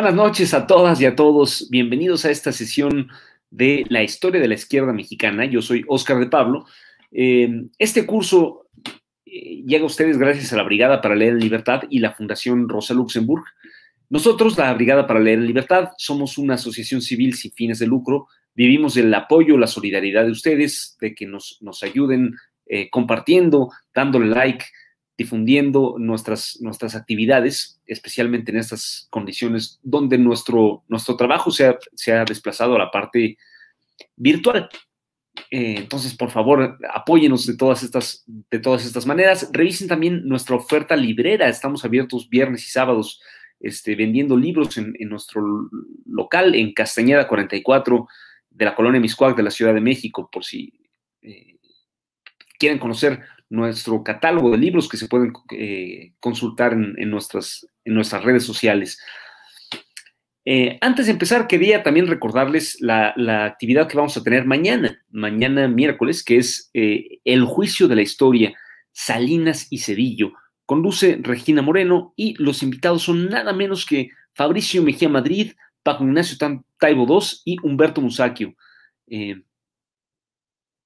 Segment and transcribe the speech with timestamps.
[0.00, 1.68] Buenas noches a todas y a todos.
[1.68, 3.10] Bienvenidos a esta sesión
[3.50, 5.44] de la historia de la izquierda mexicana.
[5.44, 6.64] Yo soy Óscar de Pablo.
[7.12, 8.66] Eh, este curso
[9.26, 12.66] eh, llega a ustedes gracias a la Brigada para Leer en Libertad y la Fundación
[12.66, 13.44] Rosa Luxemburg.
[14.08, 18.28] Nosotros, la Brigada para Leer en Libertad, somos una asociación civil sin fines de lucro.
[18.54, 24.28] Vivimos del apoyo, la solidaridad de ustedes, de que nos, nos ayuden eh, compartiendo, dándole
[24.28, 24.64] like,
[25.20, 32.14] difundiendo nuestras, nuestras actividades, especialmente en estas condiciones donde nuestro, nuestro trabajo se ha, se
[32.14, 33.36] ha desplazado a la parte
[34.16, 34.70] virtual.
[35.50, 39.50] Eh, entonces, por favor, apóyenos de todas, estas, de todas estas maneras.
[39.52, 41.50] Revisen también nuestra oferta librera.
[41.50, 43.20] Estamos abiertos viernes y sábados
[43.60, 45.68] este, vendiendo libros en, nuestro
[46.06, 48.08] local en Castañeda 44
[48.48, 50.72] de la colonia Miscuac de la Ciudad de México, por si
[51.20, 51.58] eh,
[52.58, 58.24] quieren conocer nuestro catálogo de libros que se pueden eh, consultar en, nuestras, en nuestras
[58.24, 58.98] redes sociales.
[60.44, 65.02] Eh, antes de empezar, quería también recordarles la, la, actividad que vamos a tener mañana,
[65.10, 68.54] mañana miércoles, que es eh, el juicio de la historia,
[68.92, 70.32] Salinas y Cedillo.
[70.64, 75.52] Conduce Regina Moreno y los invitados son nada menos que Fabricio Mejía Madrid,
[75.82, 76.38] Paco Ignacio
[76.78, 78.54] Taibo II y Humberto Musacchio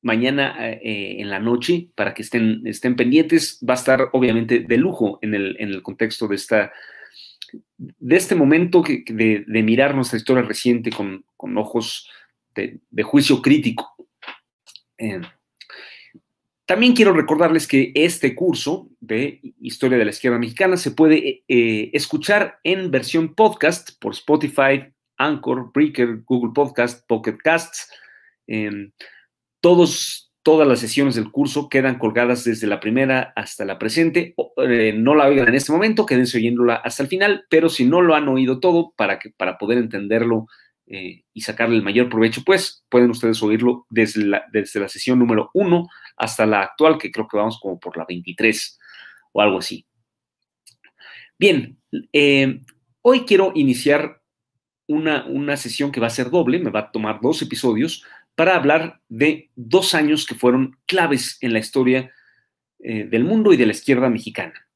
[0.04, 3.58] mañana eh, en la noche para que estén, estén pendientes.
[3.68, 6.72] Va a estar obviamente de lujo en el, en el contexto de, esta,
[7.76, 12.08] de este momento de, mirar nuestra historia reciente con, con ojos
[12.54, 13.96] de, juicio crítico.
[14.98, 15.22] Eh,
[16.66, 21.90] también quiero recordarles que este curso de Historia de la Izquierda Mexicana se puede eh,
[21.94, 27.90] escuchar en versión podcast por Spotify, Anchor, Breaker, Google Podcast, Pocket Casts.
[28.46, 28.90] Eh,
[29.64, 34.34] todos, todas las sesiones del curso quedan colgadas desde la primera hasta la presente.
[34.58, 38.02] Eh, no la oigan en este momento, quédense oyéndola hasta el final, pero si no
[38.02, 40.48] lo han oído todo, para, que, para poder entenderlo
[40.86, 45.88] eh, y sacarle el mayor provecho, pues pueden ustedes oírlo desde la, sesión número 1
[46.18, 48.78] hasta la actual, que creo que vamos como por la 23
[49.32, 49.86] o algo así.
[51.38, 51.78] Bien,
[52.12, 52.60] eh,
[53.00, 54.20] hoy quiero iniciar
[54.86, 58.04] una, una sesión que va a ser doble, me va a tomar dos episodios
[58.34, 62.10] para hablar de dos años que fueron claves en la historia
[62.80, 64.66] eh, del mundo y de la izquierda mexicana.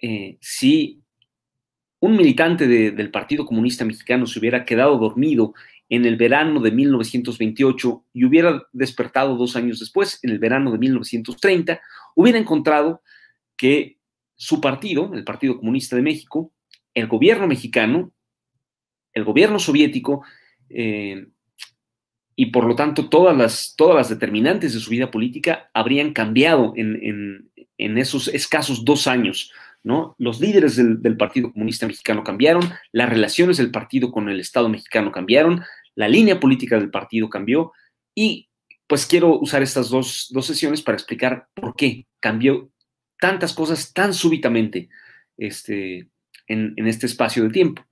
[0.00, 1.02] Eh, si
[2.00, 5.54] un militante de, del Partido Comunista Mexicano se hubiera quedado dormido
[5.88, 10.78] en el verano de 1928 y hubiera despertado dos años después, en el verano de
[10.78, 11.80] 1930,
[12.14, 13.02] hubiera encontrado
[13.56, 13.98] que
[14.34, 16.52] su partido, el Partido Comunista de México,
[16.94, 18.10] el gobierno mexicano,
[19.12, 20.24] el gobierno soviético,
[20.68, 21.26] eh,
[22.36, 26.72] y por lo tanto todas las, todas las determinantes de su vida política habrían cambiado
[26.76, 29.52] en, en, esos escasos dos años.
[29.82, 30.14] ¿no?
[30.18, 32.62] Los líderes del, del, Partido Comunista Mexicano cambiaron,
[32.92, 35.62] las relaciones del partido con el Estado mexicano cambiaron,
[35.94, 37.72] la línea política del partido cambió
[38.14, 38.48] y
[38.86, 42.70] pues quiero usar estas dos, dos sesiones para explicar por qué cambió
[43.18, 44.88] tantas cosas tan súbitamente
[45.36, 46.08] este,
[46.46, 47.84] en, en este espacio de tiempo.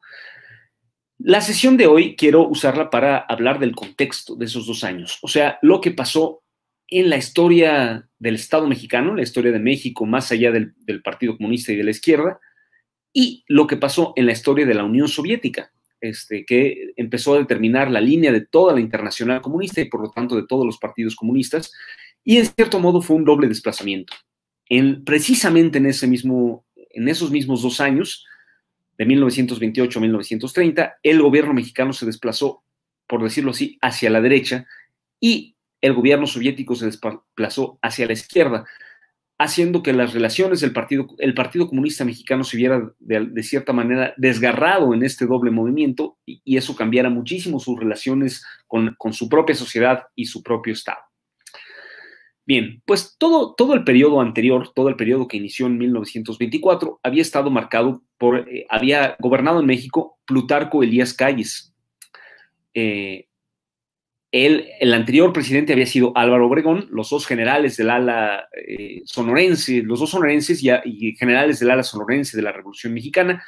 [1.22, 5.28] La sesión de hoy quiero usarla para hablar del contexto de esos dos años, o
[5.28, 6.42] sea, lo que pasó
[6.88, 10.74] en la historia del Estado mexicano, la historia de México más allá del,
[11.04, 12.40] Partido Comunista y de la izquierda,
[13.12, 15.70] y lo que pasó en la historia de la Unión Soviética,
[16.00, 20.10] este, que empezó a determinar la línea de toda la internacional comunista y por lo
[20.10, 21.70] tanto de todos los partidos comunistas,
[22.24, 24.14] y en cierto modo fue un doble desplazamiento.
[24.70, 28.24] En, precisamente en, ese mismo, en esos mismos dos años,
[29.00, 32.62] de 1928 a 1930, el gobierno mexicano se desplazó,
[33.06, 34.66] por decirlo así, hacia la derecha
[35.18, 38.66] y el gobierno soviético se desplazó hacia la izquierda,
[39.38, 44.12] haciendo que las relaciones del partido, el Partido Comunista Mexicano se viera de, cierta manera
[44.18, 50.08] desgarrado en este doble movimiento y, eso cambiara muchísimo sus relaciones con su propia sociedad
[50.14, 51.09] y su propio Estado.
[52.50, 57.22] Bien, pues todo, todo el periodo anterior, todo el periodo que inició en 1924, había
[57.22, 61.72] estado marcado por, eh, había gobernado en México Plutarco Elías Calles.
[62.74, 63.28] Eh,
[64.32, 70.00] el anterior presidente había sido Álvaro Obregón, los dos generales del ala eh, sonorense, los
[70.00, 73.44] dos sonorenses y, generales del ala sonorense de la Revolución Mexicana.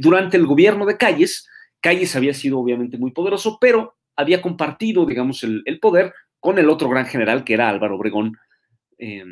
[0.00, 1.48] Durante el gobierno de Calles,
[1.80, 6.88] Calles había sido obviamente muy poderoso, pero había compartido, digamos, el, poder con el otro
[6.88, 8.36] gran general que era Álvaro Obregón.
[8.98, 9.24] Eh,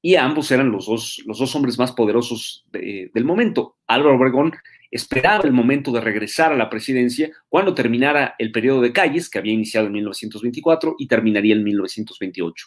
[0.00, 3.76] y ambos eran los dos, los dos hombres más poderosos del momento.
[3.86, 4.52] Álvaro Obregón
[4.90, 9.38] esperaba el momento de regresar a la presidencia cuando terminara el periodo de Calles, que
[9.38, 12.66] había iniciado en 1924 y terminaría en 1928.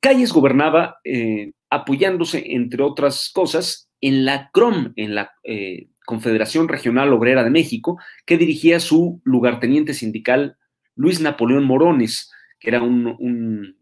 [0.00, 7.12] Calles gobernaba eh, apoyándose, entre otras cosas, en la CROM, en la eh, Confederación Regional
[7.12, 10.56] Obrera de México, que dirigía su lugarteniente sindical
[10.96, 13.74] Luis Napoleón Morones, que era un,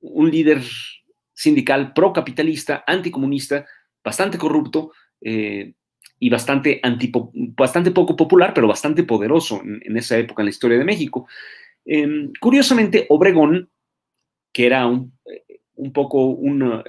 [0.00, 0.60] un, líder
[1.32, 3.64] sindical procapitalista, anticomunista,
[4.04, 5.74] bastante corrupto, eh,
[6.18, 6.80] y bastante,
[7.56, 11.28] bastante poco popular, pero bastante poderoso en, esa época en la historia de México.
[11.84, 13.70] Em, curiosamente, Obregón,
[14.52, 15.12] que era un,
[15.76, 16.38] un poco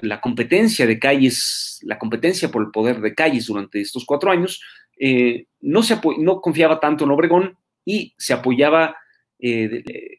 [0.02, 4.62] la competencia de calles, la competencia por el poder de calles durante estos cuatro años,
[4.98, 8.96] eh, no, se no confiaba tanto en Obregón y se apoyaba
[9.38, 10.17] eh,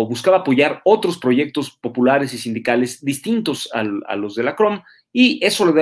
[0.00, 4.80] o buscaba apoyar otros proyectos populares y sindicales distintos a los de la CROM,
[5.12, 5.74] y eso,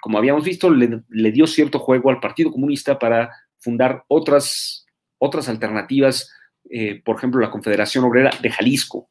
[0.00, 4.86] como habíamos visto, le, dio cierto juego al Partido Comunista para fundar otras,
[5.18, 6.30] otras alternativas,
[6.70, 9.08] eh, por ejemplo, la Confederación Obrera de Jalisco,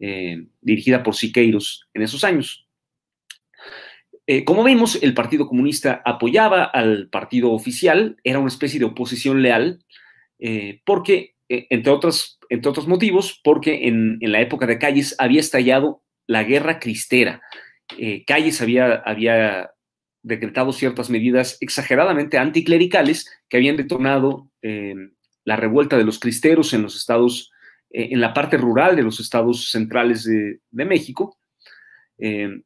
[0.00, 2.66] eh, dirigida por Siqueiros en esos años.
[4.26, 9.42] Eh, como vimos, el Partido Comunista apoyaba al partido oficial, era una especie de oposición
[9.42, 9.84] leal,
[10.84, 16.44] porque, entre, otros, entre otros motivos, porque en, la época de Calles había estallado la
[16.44, 17.42] guerra cristera,
[17.98, 19.70] eh, Calles había, había
[20.22, 25.12] decretado ciertas medidas exageradamente anticlericales que habían detonado em,
[25.44, 27.52] la revuelta de los cristeros en los estados,
[27.90, 31.38] eh, en la parte rural de los estados centrales de, México.
[32.18, 32.64] Em,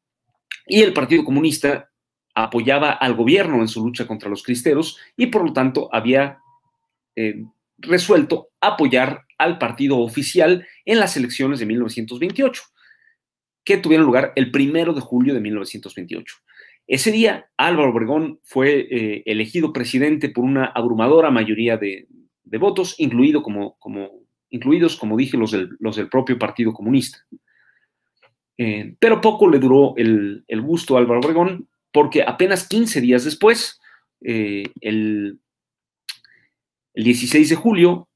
[0.66, 1.90] y el Partido Comunista
[2.34, 6.38] apoyaba al gobierno en su lucha contra los cristeros y por lo tanto había
[7.14, 7.50] em,
[7.80, 12.62] resuelto apoyar al partido oficial en las elecciones de 1928
[13.64, 16.36] que tuvieron lugar el primero de julio de 1928.
[16.86, 22.08] Ese día, Álvaro Obregón fue eh, elegido presidente por una abrumadora mayoría de,
[22.58, 27.24] votos, incluido como, como, incluidos, como dije, los del, los del propio Partido Comunista.
[28.58, 33.80] Eh, pero poco le duró el, gusto a Álvaro Obregón, porque apenas 15 días después,
[34.22, 35.38] eh, el,
[37.00, 38.08] el 16 de julio,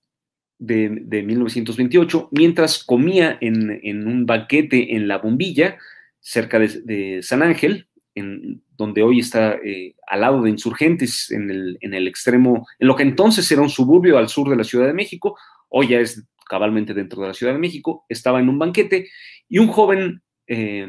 [0.59, 5.79] de, 1928, mientras comía en, un banquete en La Bombilla,
[6.21, 12.07] cerca de, San Ángel, en, donde hoy está eh, al lado de insurgentes, en el,
[12.07, 15.39] extremo, en lo que entonces era un suburbio al sur de la Ciudad de México,
[15.71, 19.09] hoy ya es cabalmente dentro de la Ciudad de México, estaba en un banquete
[19.49, 20.89] y un joven eh,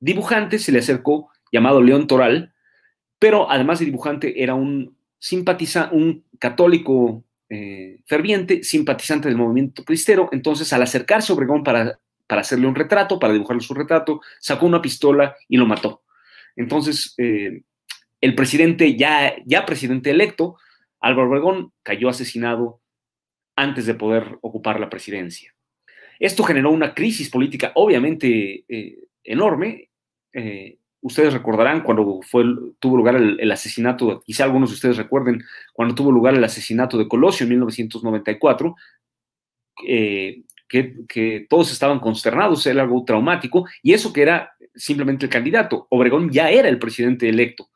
[0.00, 2.54] dibujante se le acercó, llamado León Toral,
[3.20, 10.28] pero además de dibujante era un simpatiza, un católico eh, ferviente, simpatizante del movimiento cristero.
[10.32, 14.66] Entonces, al acercarse a Obregón para, para hacerle un retrato, para dibujarle su retrato, sacó
[14.66, 16.02] una pistola y lo mató.
[16.56, 17.62] Entonces, eh,
[18.20, 20.56] el presidente, ya, ya presidente electo,
[21.00, 22.80] Álvaro Obregón, cayó asesinado
[23.54, 25.54] antes de poder ocupar la presidencia.
[26.18, 29.90] Esto generó una crisis política obviamente eh, enorme
[31.06, 32.20] ustedes recordarán cuando
[32.80, 35.40] tuvo lugar el, asesinato, quizá algunos de ustedes recuerden,
[35.72, 38.74] cuando tuvo lugar el asesinato de Colosio en 1994,
[39.86, 45.86] eh, que, todos estaban consternados, era algo traumático, y eso que era simplemente el candidato.
[45.90, 47.70] Obregón ya era el presidente electo.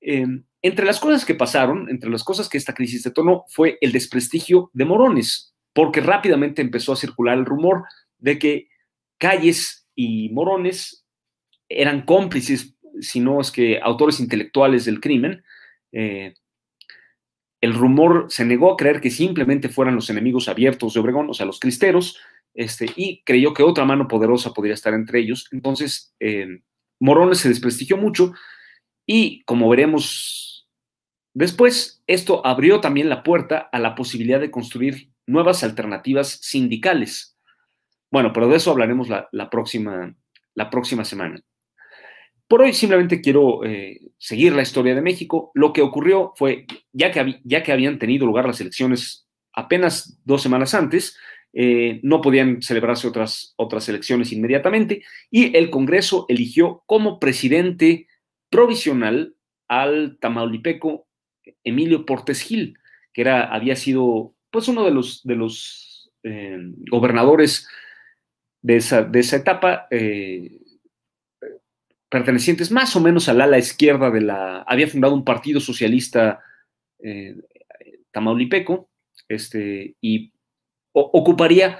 [0.00, 3.92] Em, entre las cosas que pasaron, entre las cosas que esta crisis detonó, fue el
[3.92, 7.84] desprestigio de Morones, porque rápidamente empezó a circular el rumor
[8.18, 8.68] de que
[9.16, 11.04] Calles y Morones
[11.68, 15.44] eran cómplices, si no es que autores intelectuales del crimen.
[15.92, 16.34] Eh,
[17.60, 21.34] el rumor se negó a creer que simplemente fueran los enemigos abiertos de Obregón, o
[21.34, 22.18] sea, los cristeros,
[22.54, 25.48] este, y creyó que otra mano poderosa podría estar entre ellos.
[25.52, 26.60] Entonces, eh,
[27.00, 28.32] Morones se desprestigió mucho
[29.06, 30.68] y, como veremos
[31.34, 37.36] después, esto abrió también la puerta a la posibilidad de construir nuevas alternativas sindicales.
[38.10, 40.16] Bueno, pero de eso hablaremos la próxima,
[40.54, 41.42] la próxima semana.
[42.48, 45.50] Por hoy simplemente quiero eh, seguir la historia de México.
[45.54, 50.42] Lo que ocurrió fue, ya que, ya que habían tenido lugar las elecciones apenas dos
[50.42, 51.14] semanas antes,
[51.52, 58.06] eh, no podían celebrarse otras, otras elecciones inmediatamente y el Congreso eligió como presidente
[58.50, 59.34] provisional
[59.66, 61.06] al tamaulipeco
[61.64, 62.78] Emilio Portes Gil.
[63.12, 66.58] que era, había sido pues uno de los, de los eh,
[66.90, 67.66] gobernadores
[68.62, 69.86] de esa, de esa etapa,
[72.08, 76.40] pertenecientes más o menos al ala izquierda de la, había fundado un partido socialista
[77.00, 77.36] eh,
[78.10, 78.90] tamaulipeco,
[79.28, 80.32] este, y
[80.92, 81.78] ocuparía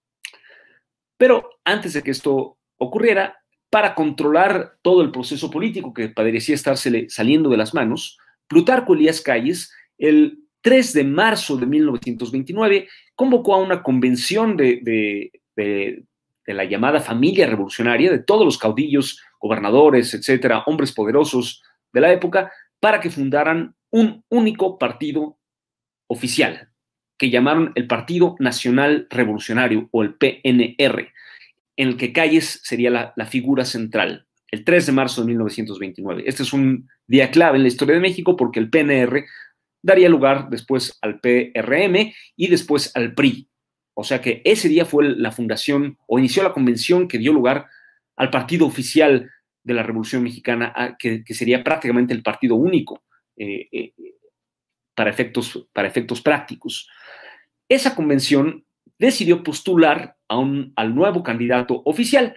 [1.18, 3.38] Pero antes de que esto ocurriera,
[3.70, 8.18] para controlar todo el proceso político que parecía estarse saliendo de las manos,
[8.48, 16.04] Plutarco Elías Calles, el 3 de marzo de 1929, convocó a una convención de de,
[16.46, 22.52] la llamada familia revolucionaria, de todos los caudillos, gobernadores, etcétera, hombres poderosos de la época,
[22.80, 25.40] para que fundaran un único partido
[26.08, 26.70] oficial,
[27.18, 31.12] que llamaron el Partido Nacional Revolucionario o el PNR,
[31.78, 36.24] en el que Calles sería la, figura central, el 3 de marzo de 1929.
[36.26, 39.26] Este es un día clave en la historia de México porque el PNR
[39.82, 43.50] daría lugar después al PRM y después al PRI,
[43.94, 47.68] o sea que ese día fue la fundación o inició la convención que dio lugar
[48.16, 49.32] al partido oficial
[49.64, 53.04] de la Revolución Mexicana, que, sería prácticamente el partido único
[53.36, 53.94] eh, eh,
[54.94, 56.88] para, efectos, para efectos prácticos.
[57.68, 58.64] Esa convención
[58.98, 62.36] decidió postular al nuevo candidato oficial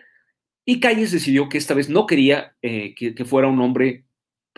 [0.64, 4.04] y Calles decidió que esta vez no quería eh, que, fuera un hombre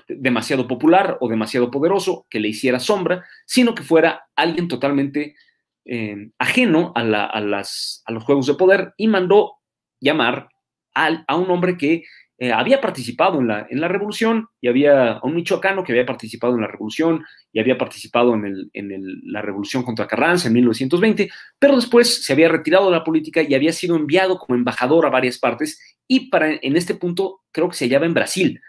[0.08, 5.36] demasiado popular o demasiado poderoso, que le hiciera sombra, sino que fuera alguien totalmente
[5.84, 7.04] eh, ajeno a,
[7.40, 9.58] los juegos de poder y mandó
[10.00, 10.48] llamar
[10.94, 12.02] a un hombre que
[12.42, 16.54] eh, había participado en la, en la revolución y había un michoacano que había participado
[16.54, 21.30] en la revolución y había participado en, el, en la revolución contra Carranza en 1920,
[21.58, 25.10] pero después se había retirado de la política y había sido enviado como embajador a
[25.10, 28.62] varias partes y para, en este punto creo que se hallaba en Brasil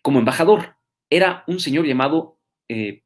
[0.00, 0.76] como embajador.
[1.10, 3.02] Era un señor llamado eh,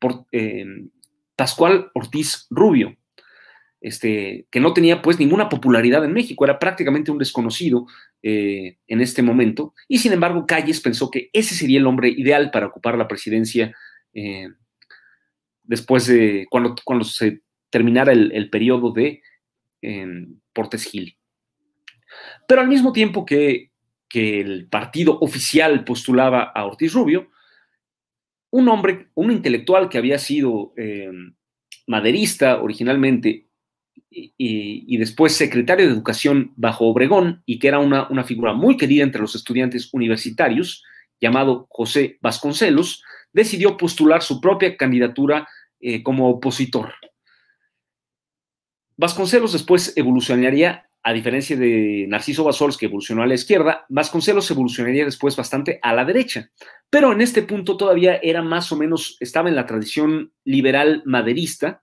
[1.35, 2.99] Pascual Ortiz Rubio
[3.83, 7.87] este, que no tenía pues ninguna popularidad en México, era prácticamente un desconocido
[8.23, 12.51] eh, en este momento, y sin embargo Calles pensó que ese sería el hombre ideal
[12.53, 13.75] para ocupar la presidencia
[14.15, 14.49] eh,
[15.65, 19.21] después de cuando, cuando se terminara el, periodo de
[20.53, 21.17] Portes Gil.
[22.47, 23.71] Pero al mismo tiempo que,
[24.15, 27.31] el partido oficial postulaba a Ortiz Rubio,
[28.51, 31.11] un hombre, un intelectual que había sido eh,
[31.87, 33.49] maderista originalmente
[34.14, 39.20] y, después secretario de Educación bajo Obregón y que era una, figura muy querida entre
[39.20, 40.84] los estudiantes universitarios,
[41.20, 45.49] llamado José Vasconcelos, decidió postular su propia candidatura
[45.80, 46.94] eh, como opositor.
[48.96, 55.04] Vasconcelos después evolucionaría, a diferencia de Narciso Basols, que evolucionó a la izquierda, Vasconcelos evolucionaría
[55.04, 56.50] después bastante a la derecha.
[56.90, 61.82] Pero en este punto todavía era más o menos, estaba en la tradición liberal maderista,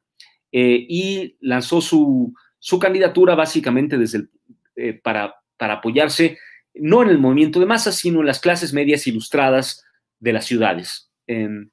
[0.51, 2.33] eh, y lanzó su,
[2.81, 4.27] candidatura básicamente desde
[4.75, 6.37] eh, para, para apoyarse
[6.73, 9.83] no en el movimiento de masas, sino en las clases medias ilustradas
[10.19, 11.11] de las ciudades.
[11.27, 11.69] Em,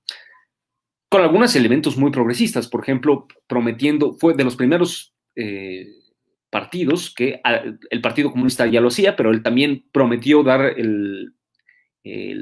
[1.09, 5.15] con algunos elementos muy progresistas, por ejemplo, prometiendo, fue de los primeros
[6.49, 7.43] partidos que
[7.91, 11.35] el Partido Comunista ya lo hacía, pero él también prometió dar el,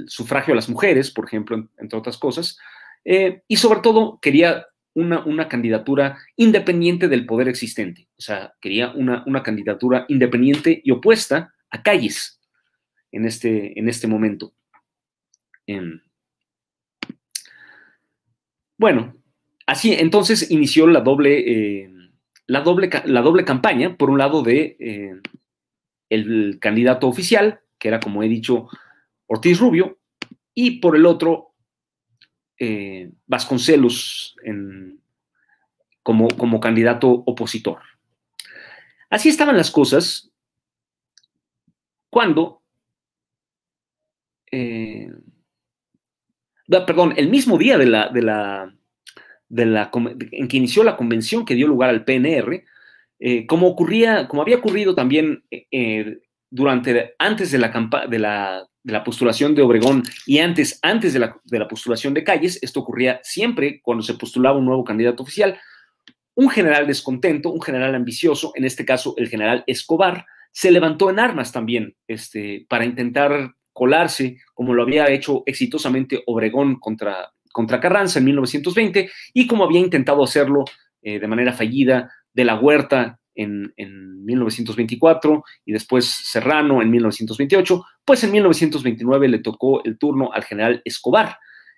[0.07, 2.57] sufragio a las mujeres, por ejemplo, entre otras cosas,
[3.05, 8.09] y sobre todo quería una, candidatura independiente del poder existente.
[8.17, 12.41] O sea, quería una, candidatura independiente y opuesta a Calles
[13.13, 14.55] en este, en este momento.
[15.67, 16.01] Em,
[18.79, 19.17] bueno,
[19.67, 21.91] así entonces inició la doble, eh,
[22.47, 25.21] la doble, la doble campaña, por un lado de eh,
[26.09, 28.69] el candidato oficial, que era, como he dicho,
[29.27, 29.99] Ortiz Rubio,
[30.55, 31.54] y por el otro,
[32.59, 34.37] eh, Vasconcelos
[36.03, 37.81] como, candidato opositor.
[39.11, 40.31] Así estaban las cosas
[42.11, 42.63] cuando,
[44.51, 45.11] eh,
[46.69, 48.23] perdón, el mismo día de la, de
[49.67, 49.91] la,
[50.33, 52.65] en que inició la convención que dio lugar al PNR,
[53.19, 55.45] eh, como ocurría, como había ocurrido también
[56.55, 61.19] durante, antes de la, de la de la postulación de Obregón y antes, antes de
[61.19, 65.59] la, postulación de Calles, esto ocurría siempre cuando se postulaba un nuevo candidato oficial,
[66.35, 71.19] un general descontento, un general ambicioso, en este caso el general Escobar, se levantó en
[71.19, 78.19] armas también este, para intentar colarse, como lo había hecho exitosamente Obregón contra, contra Carranza
[78.19, 80.65] en 1920 y como había intentado hacerlo
[81.03, 83.73] eh, de manera fallida de la Huerta en,
[84.25, 90.83] 1924 y después Serrano en 1928, pues en 1929 le tocó el turno al general
[90.85, 91.37] Escobar,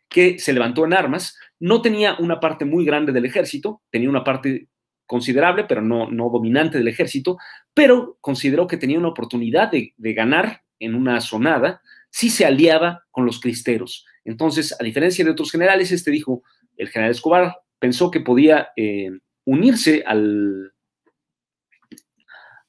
[0.09, 4.23] que se levantó en armas, no tenía una parte muy grande del ejército, tenía una
[4.23, 4.69] parte
[5.07, 7.39] considerable, pero no, no dominante del ejército,
[7.75, 13.27] pero consideró que tenía una oportunidad de, ganar en una sonada si se aliaba con
[13.27, 14.05] los cristeros.
[14.25, 16.43] Entonces, a diferencia de otros generales, este dijo,
[16.77, 19.11] el general Escobar pensó que podía eh,
[19.45, 20.73] unirse al,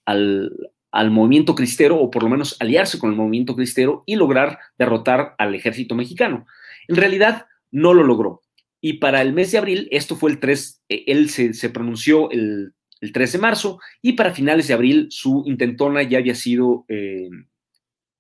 [0.08, 5.36] al, movimiento cristero, o por lo menos aliarse con el movimiento cristero y lograr derrotar
[5.38, 6.48] al ejército mexicano.
[6.88, 8.42] En realidad, no lo logró.
[8.82, 12.74] Y para el mes de abril, esto fue el 3, eh, él se, pronunció el,
[13.14, 17.30] 3 de marzo, y para finales de abril su intentona ya había sido eh,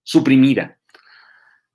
[0.03, 0.77] suprimida.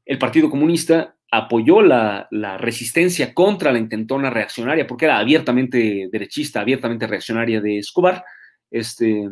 [0.04, 6.60] El Partido Comunista apoyó la, la, resistencia contra la intentona reaccionaria, porque era abiertamente derechista,
[6.60, 8.22] abiertamente reaccionaria de Escobar,
[8.70, 9.28] este,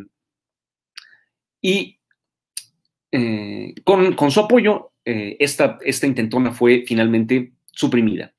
[1.61, 1.99] y
[3.11, 8.33] eh, con, su apoyo, eh, esta, intentona fue finalmente suprimida.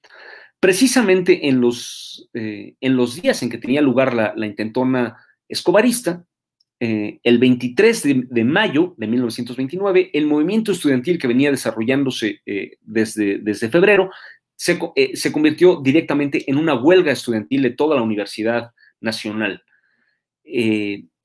[0.59, 5.17] Precisamente en los, eh, en los días en que tenía lugar la, intentona
[5.49, 6.25] escobarista,
[6.85, 12.41] el 23 de, mayo de 1929, el movimiento estudiantil que venía desarrollándose
[12.81, 14.11] desde, febrero
[14.57, 14.81] se,
[15.31, 19.63] convirtió directamente en una huelga estudiantil de toda la Universidad Nacional.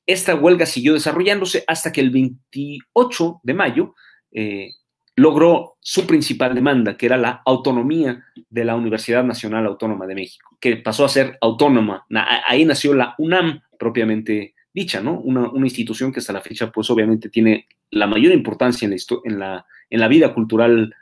[0.08, 3.94] Esta huelga siguió desarrollándose hasta que el 28 de mayo
[4.32, 4.72] eh,
[5.18, 10.58] logró su principal demanda, que era la autonomía de la Universidad Nacional Autónoma de México,
[10.62, 12.06] que pasó a ser autónoma.
[12.48, 15.20] Ahí nació la UNAM propiamente dicha, ¿no?
[15.20, 20.34] Una, institución que hasta la fecha, pues obviamente tiene la mayor importancia en la, vida
[20.34, 20.96] cultural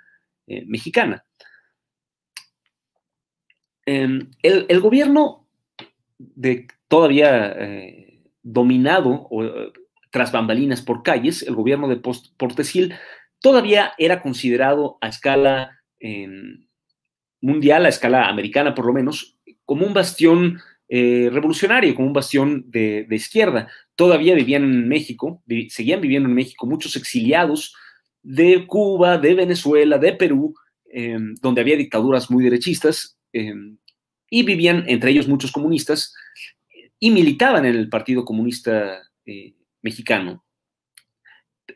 [0.47, 1.25] eh, mexicana.
[3.85, 5.45] Em, el, gobierno
[6.17, 8.04] de todavía eh,
[8.45, 9.73] dominado o, eh,
[10.11, 12.93] tras bambalinas por calles, el gobierno de Portesil
[13.41, 16.67] todavía era considerado a escala em,
[17.41, 22.63] mundial, a escala americana por lo menos, como un bastión eh, revolucionario, como un bastión
[22.67, 23.67] de, izquierda.
[23.95, 27.75] Todavía vivían en México, seguían viviendo en México muchos exiliados
[28.21, 30.53] de Cuba, de Venezuela, de Perú,
[30.91, 33.77] em, donde había dictaduras muy derechistas, em,
[34.29, 36.13] y vivían entre ellos muchos comunistas,
[37.05, 40.43] y militaban en el Partido Comunista eh, Mexicano.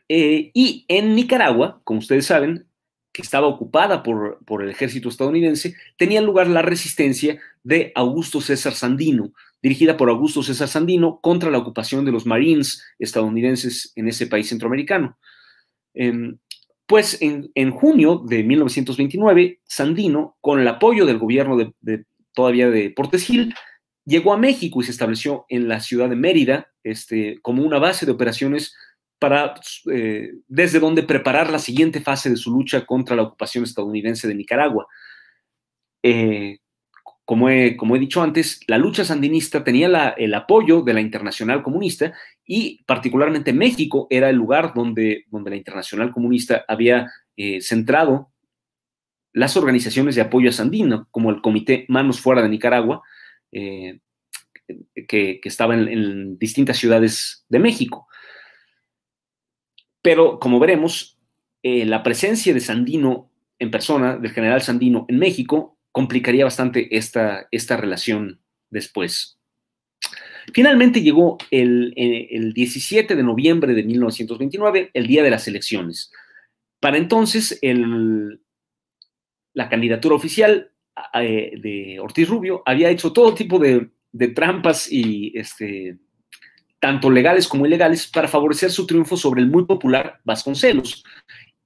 [0.08, 2.66] Eh, y en Nicaragua, como ustedes saben,
[3.12, 8.72] que estaba ocupada por, por, el ejército estadounidense, tenía lugar la resistencia de Augusto César
[8.72, 14.26] Sandino, dirigida por Augusto César Sandino contra la ocupación de los Marines estadounidenses en ese
[14.26, 15.16] país centroamericano.
[15.94, 16.38] Em,
[16.86, 23.22] pues en, junio de 1929, Sandino, con el apoyo del gobierno de, todavía de Portes
[23.22, 23.54] Gil,
[24.10, 28.04] llegó a México y se estableció en la ciudad de Mérida este, como una base
[28.04, 28.74] de operaciones
[29.18, 29.54] para,
[29.92, 34.34] eh, desde donde preparar la siguiente fase de su lucha contra la ocupación estadounidense de
[34.34, 34.86] Nicaragua.
[36.02, 36.58] Eh,
[37.24, 41.62] como, he, como, he, dicho antes, la lucha sandinista tenía el apoyo de la Internacional
[41.62, 42.12] Comunista
[42.44, 48.32] y particularmente México era el lugar donde, donde la Internacional Comunista había eh, centrado
[49.32, 53.02] las organizaciones de apoyo a Sandino, como el Comité Manos Fuera de Nicaragua,
[53.52, 54.00] eh,
[55.08, 58.06] que, estaba en, distintas ciudades de México.
[60.02, 61.18] Pero, como veremos,
[61.62, 67.48] eh, la presencia de Sandino en persona, del general Sandino en México, complicaría bastante esta,
[67.50, 69.38] esta relación después.
[70.54, 76.10] Finalmente llegó el, el, 17 de noviembre de 1929, el día de las elecciones.
[76.80, 77.60] Para entonces,
[79.52, 80.72] la candidatura oficial
[81.14, 83.90] eh, de Ortiz Rubio había hecho todo tipo de,
[84.34, 85.98] trampas y este,
[86.78, 91.04] tanto legales como ilegales para favorecer su triunfo sobre el muy popular Vasconcelos.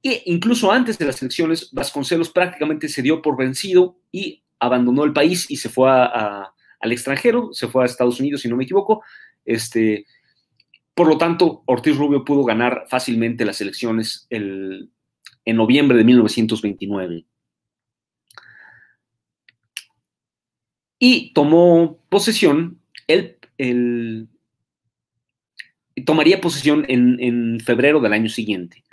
[0.02, 5.12] E incluso antes de las elecciones, Vasconcelos prácticamente se dio por vencido y abandonó el
[5.12, 9.02] país y se fue al extranjero, se fue a Estados Unidos, si no me equivoco.
[9.44, 10.06] Este,
[10.94, 14.90] por lo tanto, Ortiz Rubio pudo ganar fácilmente las elecciones en
[15.46, 17.24] noviembre de 1929.
[21.06, 23.36] Y tomó posesión, él,
[26.06, 28.84] tomaría posesión en, febrero del año siguiente.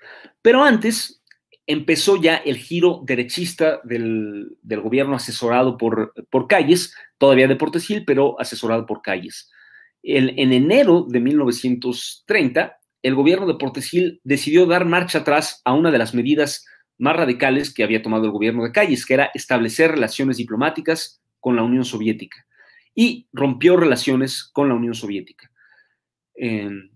[0.42, 1.24] Pero antes
[1.66, 8.38] empezó ya el giro derechista del, gobierno asesorado por, por, Calles, todavía de Portesil, pero
[8.42, 9.50] asesorado por Calles.
[10.04, 15.98] en enero de 1930, el gobierno de Portesil decidió dar marcha atrás a una de
[15.98, 16.66] las medidas
[16.98, 21.58] más radicales que había tomado el gobierno de Calles, que era establecer relaciones diplomáticas con
[21.58, 22.46] la Unión Soviética
[22.96, 25.52] y rompió relaciones con la Unión Soviética.
[26.36, 26.90] Em,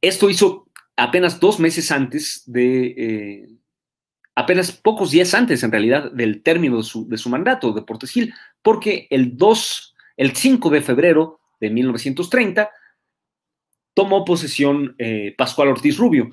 [0.00, 3.48] esto hizo apenas dos meses antes de, eh,
[4.34, 9.36] apenas pocos días antes en realidad del término de su, mandato de Portesil, porque el
[9.36, 12.70] 2, el 5 de febrero de 1930
[13.94, 16.30] tomó posesión eh, Pascual Ortiz Rubio.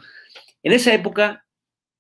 [0.64, 1.46] En esa época,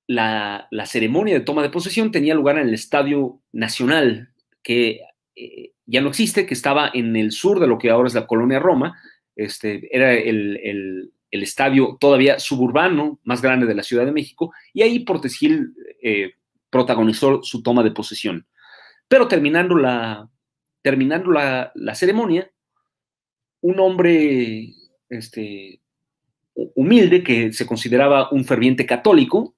[0.08, 5.02] la, la, ceremonia de toma de posesión tenía lugar en el Estadio Nacional, que
[5.42, 8.28] eh, ya no existe, que estaba en el sur de lo que ahora es la
[8.28, 8.96] colonia Roma.
[9.36, 15.00] Este, era el, estadio todavía suburbano más grande de la Ciudad de México, y ahí
[15.00, 15.74] Portesil
[16.04, 16.34] eh,
[16.70, 18.46] protagonizó su toma de posesión.
[19.08, 20.30] Pero terminando la,
[20.84, 22.52] terminando la, ceremonia,
[23.62, 24.74] un hombre
[25.10, 25.82] este,
[26.54, 29.56] humilde que se consideraba un ferviente católico,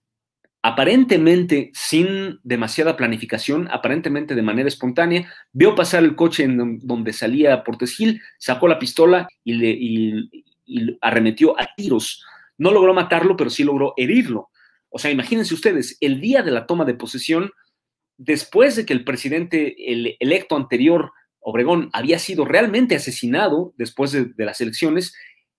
[0.63, 7.63] aparentemente sin demasiada planificación, aparentemente de manera espontánea, vio pasar el coche en donde salía
[7.65, 10.29] Portesil, sacó la pistola y, le,
[11.01, 12.23] arremetió a tiros.
[12.57, 14.51] No logró matarlo, pero sí logró herirlo.
[14.87, 17.51] O sea, imagínense ustedes, el día de la toma de posesión,
[18.17, 24.45] después de que el presidente el electo anterior, Obregón, había sido realmente asesinado después de
[24.45, 25.13] las elecciones,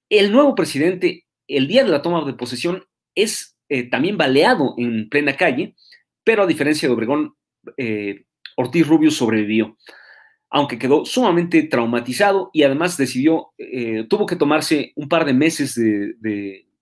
[0.08, 5.08] el nuevo presidente, el día de la toma de posesión, es eh, también baleado en
[5.08, 5.74] plena calle,
[6.22, 7.34] pero a diferencia de Obregón,
[7.76, 8.24] eh,
[8.56, 9.78] Ortiz Rubio sobrevivió,
[10.50, 15.80] aunque quedó sumamente traumatizado y además decidió, eh, tuvo que tomarse un par de meses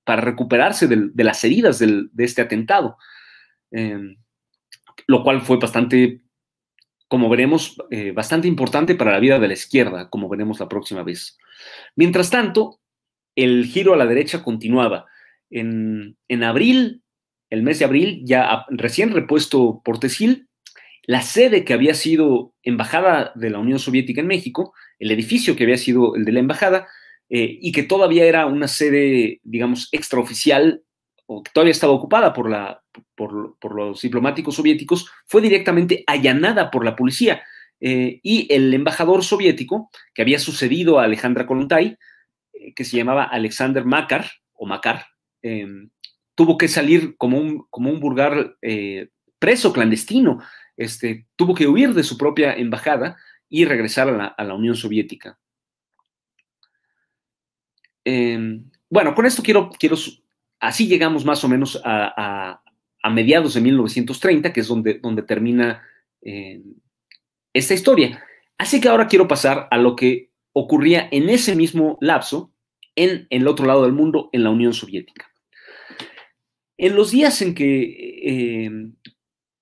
[0.05, 2.99] para recuperarse de, las heridas de este atentado,
[3.71, 4.17] em,
[5.07, 6.21] lo cual fue bastante,
[7.09, 7.79] como veremos,
[8.15, 11.39] bastante importante para la vida de la izquierda, como veremos la próxima vez.
[11.97, 12.81] Mientras tanto,
[13.37, 15.07] el giro a la derecha continuaba
[15.53, 17.03] en, abril,
[17.51, 20.49] el mes de abril, ya recién repuesto Portesil,
[21.05, 25.65] la sede que había sido embajada de la Unión Soviética en México, el edificio que
[25.65, 26.87] había sido el de la embajada,
[27.29, 30.83] eh, y que todavía era una sede, digamos, extraoficial,
[31.27, 32.51] o que todavía estaba ocupada por,
[33.15, 37.43] por, los diplomáticos soviéticos, fue directamente allanada por la policía.
[37.81, 41.97] Eh, y el embajador soviético, que había sucedido a Alejandra Kolontai,
[42.53, 45.07] eh, que se llamaba Alexander Makar, o Makar,
[45.43, 45.91] Em,
[46.35, 50.43] tuvo que salir como un, como un vulgar eh, preso clandestino,
[50.77, 53.17] este, tuvo que huir de su propia embajada
[53.49, 55.39] y regresar a la, Unión Soviética.
[58.05, 59.97] Em, bueno, con esto quiero, quiero,
[60.61, 62.61] así llegamos más o menos a,
[63.11, 65.83] mediados de 1930, que es donde, donde termina
[66.23, 66.63] em,
[67.53, 68.25] esta historia.
[68.57, 72.53] Así que ahora quiero pasar a lo que ocurría en ese mismo lapso
[72.95, 75.32] en el otro lado del mundo, en la Unión Soviética.
[76.83, 78.71] En los días en que eh,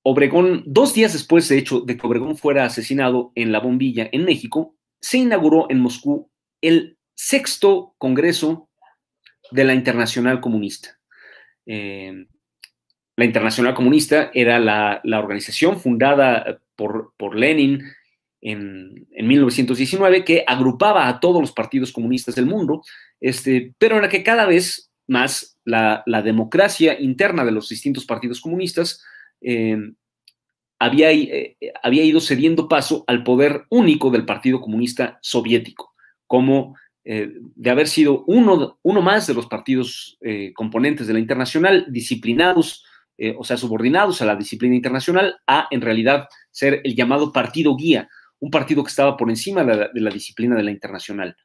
[0.03, 4.25] Obregón, dos días después, de hecho, de que Obregón fuera asesinado en La Bombilla, en
[4.25, 6.31] México, se inauguró en Moscú
[6.63, 8.71] el sexto Congreso
[9.51, 10.99] de la Internacional Comunista.
[11.67, 12.25] Eh,
[13.17, 17.83] la Internacional Comunista era la, organización fundada por, Lenin
[18.41, 22.83] en, 1919 que agrupaba a todos los partidos comunistas del mundo,
[23.21, 28.41] este, pero en la que cada vez más la, democracia interna de los distintos partidos
[28.41, 29.05] comunistas
[29.41, 29.77] eh,
[30.79, 35.95] había, eh, había, ido cediendo paso al poder único del Partido Comunista Soviético,
[36.29, 40.17] como eh, de haber sido uno, uno, más de los partidos
[40.55, 42.85] componentes de la internacional, disciplinados,
[43.37, 48.09] o sea, subordinados a la disciplina internacional, a en realidad ser el llamado partido guía,
[48.39, 51.37] un partido que estaba por encima de la disciplina de la internacional.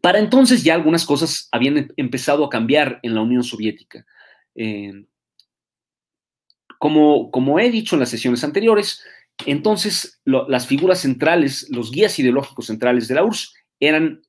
[0.00, 4.06] Para entonces ya algunas cosas habían empezado a cambiar en la Unión Soviética.
[6.78, 9.02] Como, como he dicho en las sesiones anteriores,
[9.46, 14.22] entonces las figuras centrales, los guías ideológicos centrales de la URSS eran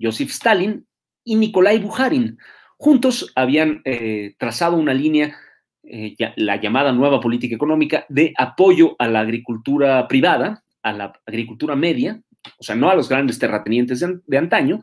[0.00, 0.86] Joseph Stalin
[1.24, 2.38] y Nikolai Bukharin.
[2.76, 5.36] Juntos habían eh, trazado una línea,
[5.84, 11.76] eh, la llamada nueva política económica, de apoyo a la agricultura privada, a la agricultura
[11.76, 12.20] media,
[12.58, 14.80] o sea, no a los grandes terratenientes de, antaño,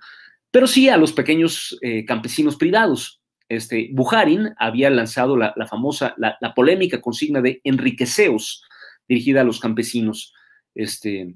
[0.52, 6.54] pero sí a los pequeños eh, campesinos privados, este, Bujarin había lanzado la, famosa, la,
[6.54, 8.64] polémica consigna de enriqueceos,
[9.08, 10.34] dirigida a los campesinos.
[10.76, 11.34] Este,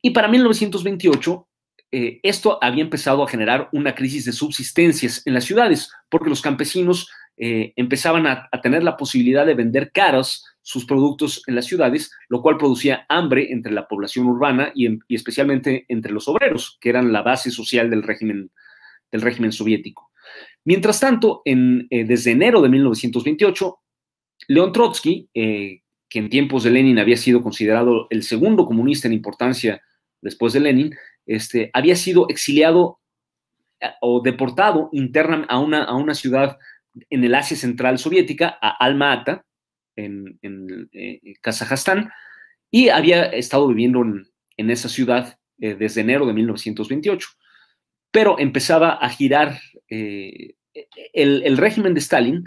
[0.00, 1.48] y para 1928,
[1.90, 6.40] eh, esto había empezado a generar una crisis de subsistencias en las ciudades, porque los
[6.40, 12.12] campesinos eh, empezaban a, tener la posibilidad de vender caros sus productos en las ciudades,
[12.28, 17.10] lo cual producía hambre entre la población urbana y, especialmente entre los obreros, que eran
[17.10, 18.50] la base social del régimen,
[19.10, 20.10] del régimen soviético.
[20.64, 23.78] Mientras tanto, eh, desde enero de 1928,
[24.48, 29.14] León Trotsky, eh, que en tiempos de Lenin había sido considerado el segundo comunista en
[29.14, 29.80] importancia
[30.20, 33.00] después de Lenin, este, había sido exiliado
[33.80, 36.58] eh, o deportado interna a una, a una ciudad
[37.08, 39.46] en el Asia Central Soviética, a Alma-Ata,
[39.98, 40.90] en,
[41.40, 42.10] Kazajstán,
[42.70, 44.02] y había estado viviendo
[44.56, 47.28] en, esa ciudad desde enero de 1928
[48.10, 50.54] pero empezaba a girar eh,
[51.12, 52.44] el, régimen de Stalin,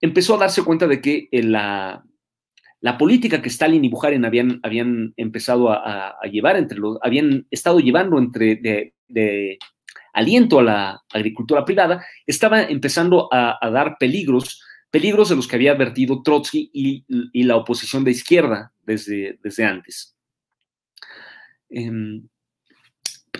[0.00, 2.04] empezó a darse cuenta de que la,
[2.98, 8.18] política que Stalin y Bukharin habían, habían empezado a, llevar entre los, habían estado llevando
[8.18, 8.56] entre
[9.08, 9.58] de,
[10.12, 14.62] aliento a la agricultura privada, estaba empezando a, dar peligros,
[14.94, 20.14] peligros de los que había advertido Trotsky y, la oposición de izquierda desde, antes.
[21.68, 22.28] Em,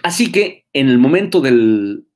[0.02, 2.06] Así que en el momento del,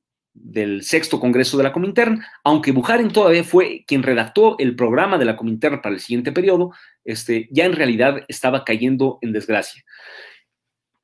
[0.81, 5.37] sexto Congreso de la Comintern, aunque Bujarin todavía fue quien redactó el programa de la
[5.37, 6.73] Comintern para el siguiente periodo,
[7.05, 9.85] este, ya en realidad estaba cayendo en desgracia.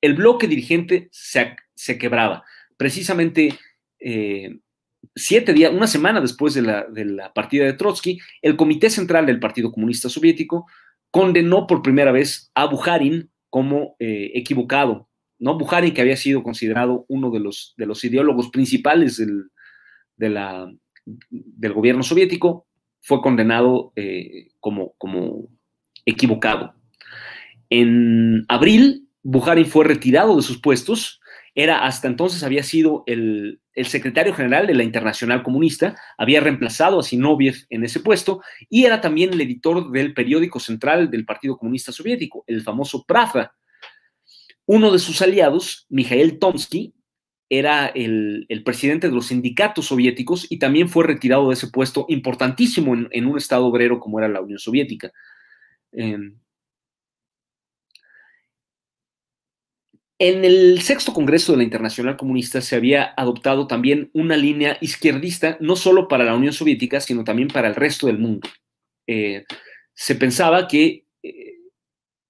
[0.00, 2.44] el bloque dirigente se, se quebraba
[2.76, 3.58] precisamente
[3.98, 4.58] eh,
[5.14, 9.72] siete días, una semana después de la, partida de Trotsky, el Comité Central del Partido
[9.72, 10.66] Comunista Soviético
[11.10, 15.08] condenó por primera vez a Bukharin como eh, equivocado.
[15.38, 15.58] ¿no?
[15.58, 19.50] Bukharin, que había sido considerado uno de los, de los ideólogos principales del,
[20.16, 22.66] del gobierno soviético,
[23.00, 25.48] fue condenado eh, como, como
[26.06, 26.74] equivocado.
[27.76, 31.20] En abril, Bukharin fue retirado de sus puestos
[31.54, 37.02] era hasta entonces había sido el, secretario general de la Internacional Comunista, había reemplazado a
[37.02, 41.92] Sinoviev en ese puesto y era también el editor del periódico central del Partido Comunista
[41.92, 43.54] Soviético, el famoso Pravda.
[44.66, 46.94] Uno de sus aliados, Mikhail Tomsky,
[47.48, 52.94] era el, presidente de los sindicatos soviéticos y también fue retirado de ese puesto importantísimo
[53.10, 55.12] en, un estado obrero como era la Unión Soviética.
[55.92, 56.36] Em,
[60.18, 65.56] en el sexto Congreso de la Internacional Comunista se había adoptado también una línea izquierdista,
[65.60, 68.48] no solo para la Unión Soviética, sino también para el resto del mundo.
[69.06, 69.44] Eh,
[69.92, 71.54] se pensaba que eh,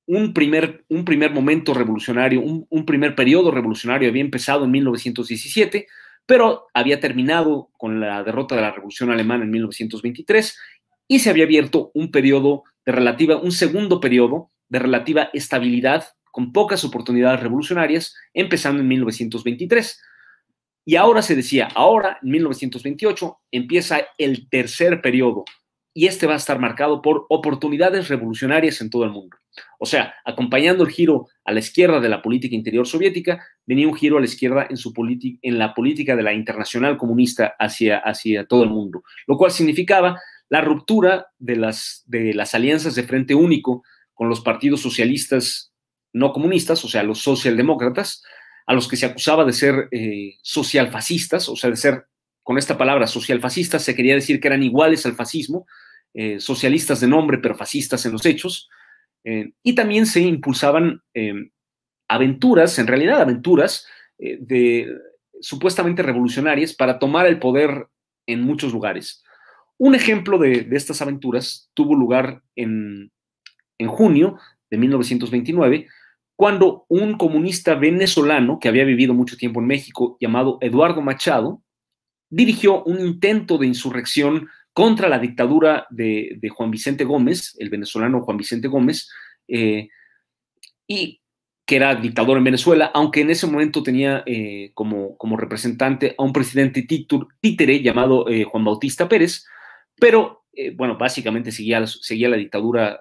[0.06, 5.86] un, primer, un primer momento revolucionario, un, primer periodo revolucionario había empezado en 1917,
[6.26, 10.58] pero había terminado con la derrota de la Revolución Alemana en 1923
[11.06, 16.52] y se había abierto un periodo de relativa, un segundo periodo de relativa estabilidad con
[16.52, 20.02] pocas oportunidades revolucionarias, empezando en 1923.
[20.84, 25.44] Y ahora se decía, ahora, en 1928, empieza el tercer periodo
[25.94, 29.36] y este va a estar marcado por oportunidades revolucionarias en todo el mundo.
[29.78, 33.94] O sea, acompañando el giro a la izquierda de la política interior soviética, venía un
[33.94, 34.92] giro a la izquierda en, su
[35.40, 40.20] en la política de la internacional comunista hacia, hacia todo el mundo, lo cual significaba
[40.48, 45.70] la ruptura de las, de las alianzas de frente único con los partidos socialistas
[46.14, 48.22] no comunistas, o sea, los socialdemócratas,
[48.66, 52.06] a los que se acusaba de ser eh, socialfascistas, o sea, de ser,
[52.42, 55.66] con esta palabra socialfascistas, se quería decir que eran iguales al fascismo,
[56.16, 58.70] eh, socialistas de nombre, pero fascistas en los hechos,
[59.24, 61.50] eh, y también se impulsaban eh,
[62.06, 64.88] aventuras, en realidad aventuras, de,
[65.40, 67.88] supuestamente revolucionarias para tomar el poder
[68.26, 69.24] en muchos lugares.
[69.76, 73.10] Un ejemplo de, estas aventuras tuvo lugar en,
[73.78, 74.38] en junio
[74.70, 75.88] de 1929,
[76.36, 81.62] cuando un comunista venezolano que había vivido mucho tiempo en México, llamado Eduardo Machado,
[82.28, 88.36] dirigió un intento de insurrección contra la dictadura de, Juan Vicente Gómez, el venezolano Juan
[88.36, 89.08] Vicente Gómez,
[89.46, 89.88] eh,
[90.88, 91.20] y
[91.64, 96.24] que era dictador en Venezuela, aunque en ese momento tenía eh, como, como, representante a
[96.24, 96.84] un presidente
[97.40, 99.46] títere llamado eh, Juan Bautista Pérez,
[99.96, 100.42] pero
[100.76, 103.00] bueno, básicamente seguía, seguía la dictadura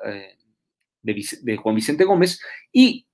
[1.04, 2.42] de, de, Juan Vicente Gómez
[2.72, 3.06] y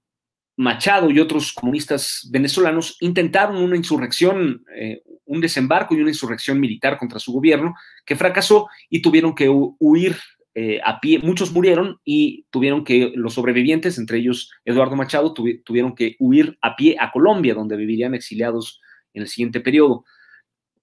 [0.59, 6.97] Machado y otros comunistas venezolanos intentaron una insurrección, eh, un desembarco y una insurrección militar
[6.97, 10.17] contra su gobierno que fracasó y tuvieron que huir
[10.53, 11.19] eh, a pie.
[11.19, 16.75] Muchos murieron y tuvieron que, los sobrevivientes, entre ellos Eduardo Machado, tuvieron que huir a
[16.75, 18.81] pie a Colombia, donde vivirían exiliados
[19.13, 20.03] en el siguiente periodo.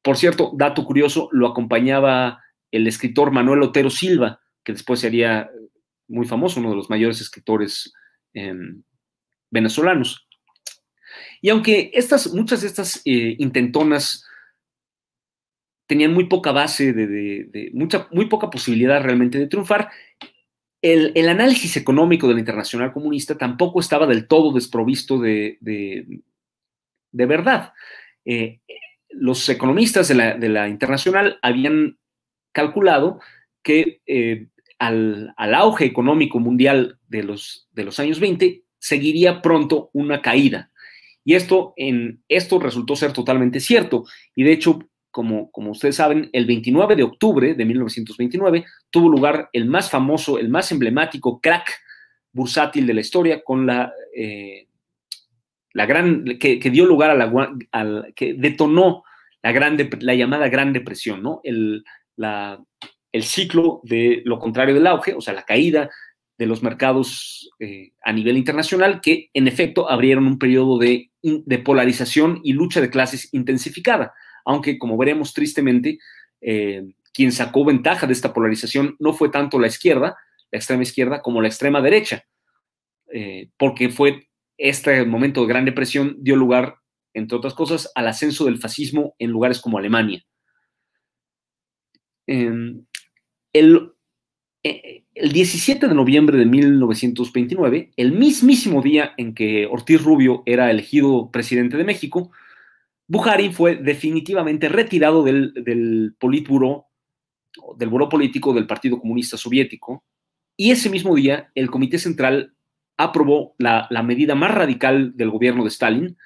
[0.01, 5.51] Por cierto, dato curioso, lo acompañaba el escritor Manuel Otero Silva, que después sería
[6.09, 7.93] muy famoso, uno de los mayores escritores
[9.51, 10.27] venezolanos.
[11.41, 14.25] Y aunque estas, muchas de estas eh, intentonas
[15.87, 19.91] tenían muy poca base, de, mucha, muy poca posibilidad realmente de triunfar,
[20.83, 25.59] el, análisis económico de la Internacional Comunista tampoco estaba del todo desprovisto de,
[27.13, 27.73] verdad.
[28.25, 28.61] Eh,
[29.11, 31.99] los economistas de la, Internacional habían
[32.53, 33.21] calculado
[33.63, 40.23] que eh, al, auge económico mundial de los, de los años 20 seguiría pronto una
[40.23, 40.71] caída.
[41.25, 44.05] Y esto, en, esto resultó ser totalmente cierto.
[44.37, 44.79] Y de hecho,
[45.11, 50.39] como, como ustedes saben, el 29 de octubre de 1929 tuvo lugar el más famoso,
[50.39, 51.69] el más emblemático crack
[52.31, 54.69] bursátil de la historia con la, eh,
[55.73, 59.03] la gran, que, dio lugar a la, al, que detonó
[59.43, 61.41] la, gran, la llamada Gran Depresión, ¿no?
[61.43, 62.63] El, la,
[63.11, 65.91] el ciclo de lo contrario del auge, o sea, la caída
[66.39, 71.11] de los mercados eh, a nivel internacional que en efecto abrieron un periodo de,
[71.65, 74.13] polarización y lucha de clases intensificada,
[74.45, 75.99] aunque como veremos tristemente,
[76.41, 80.17] eh, quien sacó ventaja de esta polarización no fue tanto la izquierda,
[80.51, 82.25] la extrema izquierda, como la extrema derecha,
[83.13, 86.77] eh, porque fue este momento de gran depresión dio lugar,
[87.15, 90.23] entre otras cosas, al ascenso del fascismo en lugares como Alemania.
[92.27, 92.85] Em,
[93.53, 93.96] el
[95.15, 101.31] el 17 de noviembre de 1929, el mismísimo día en que Ortiz Rubio era elegido
[101.31, 102.31] presidente de México,
[103.09, 106.87] Buhari fue definitivamente retirado del, del Politburo,
[107.77, 110.05] del Buró Político del Partido Comunista Soviético,
[110.57, 112.55] y ese mismo día el Comité Central
[112.97, 116.17] aprobó la, la medida más radical del gobierno de Stalin,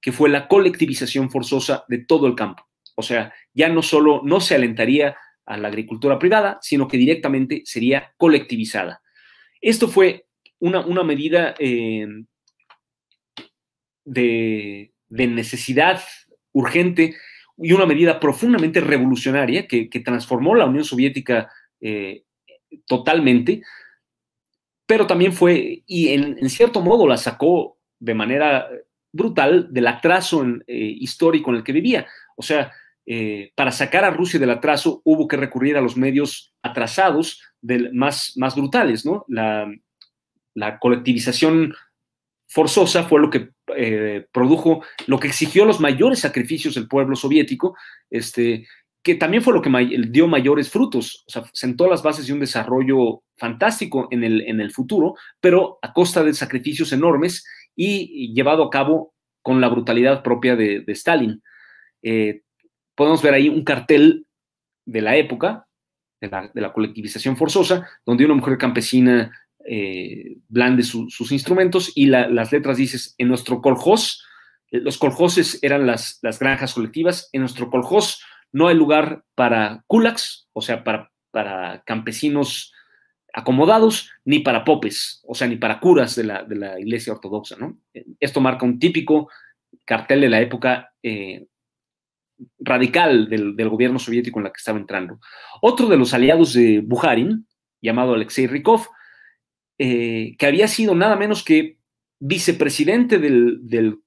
[0.00, 2.66] que fue la colectivización forzosa de todo el campo.
[2.94, 5.16] O sea, ya no solo no se alentaría
[5.48, 9.00] a la agricultura privada, sino que directamente sería colectivizada.
[9.60, 10.26] Esto fue
[10.60, 12.06] una, una medida eh,
[14.04, 16.02] de, necesidad
[16.52, 17.14] urgente
[17.56, 22.24] y una medida profundamente revolucionaria que, transformó la Unión Soviética eh,
[22.86, 23.62] totalmente,
[24.86, 28.68] pero también fue, y en, cierto modo la sacó de manera
[29.12, 32.06] brutal del atraso histórico en el que vivía.
[32.36, 32.70] O sea,
[33.54, 37.40] para sacar a Rusia del atraso hubo que recurrir a los medios atrasados
[37.92, 39.24] más, más brutales, ¿no?
[39.28, 39.66] La,
[40.54, 41.74] la colectivización
[42.48, 47.76] forzosa fue lo que eh, produjo, lo que exigió los mayores sacrificios del pueblo soviético,
[48.10, 48.66] este,
[49.02, 49.70] que también fue lo que
[50.10, 54.60] dio mayores frutos, o sea, sentó las bases de un desarrollo fantástico en el, en
[54.60, 57.44] el futuro, pero a costa de sacrificios enormes
[57.76, 61.40] y llevado a cabo con la brutalidad propia de, Stalin.
[62.02, 62.42] Eh,
[62.98, 64.26] podemos ver ahí un cartel
[64.84, 65.68] de la época,
[66.20, 69.30] de la, colectivización forzosa, donde una mujer campesina
[69.64, 74.24] eh, blande sus instrumentos y las letras dices, en nuestro coljós,
[74.72, 78.20] los coljoses eran las, las granjas colectivas, en nuestro coljós
[78.50, 82.72] no hay lugar para kulaks, o sea, para, para campesinos
[83.32, 87.54] acomodados, ni para popes, o sea, ni para curas de la, de la iglesia ortodoxa,
[87.56, 87.78] ¿no?
[88.18, 89.30] Esto marca un típico
[89.84, 91.46] cartel de la época eh,
[92.58, 95.20] radical del, del, gobierno soviético en la que estaba entrando.
[95.60, 97.46] Otro de los aliados de Bukharin,
[97.80, 98.86] llamado Alexei Rykov,
[99.78, 101.78] eh, que había sido nada menos que
[102.18, 104.00] vicepresidente del,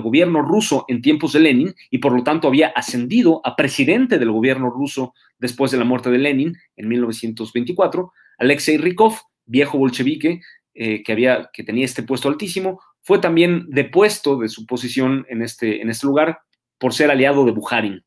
[0.00, 4.30] gobierno ruso en tiempos de Lenin y por lo tanto había ascendido a presidente del
[4.30, 10.40] gobierno ruso después de la muerte de Lenin en 1924, Alexei Rykov, viejo bolchevique
[10.74, 15.42] eh, que, había, que tenía este puesto altísimo, fue también depuesto de su posición en
[15.42, 16.38] este, en este lugar
[16.78, 18.04] por ser aliado de Bukharin.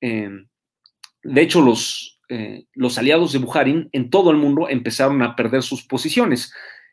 [0.00, 0.30] Eh,
[1.22, 5.62] de hecho, los, eh, los aliados de Bukharin en todo el mundo empezaron a perder
[5.62, 6.52] sus posiciones.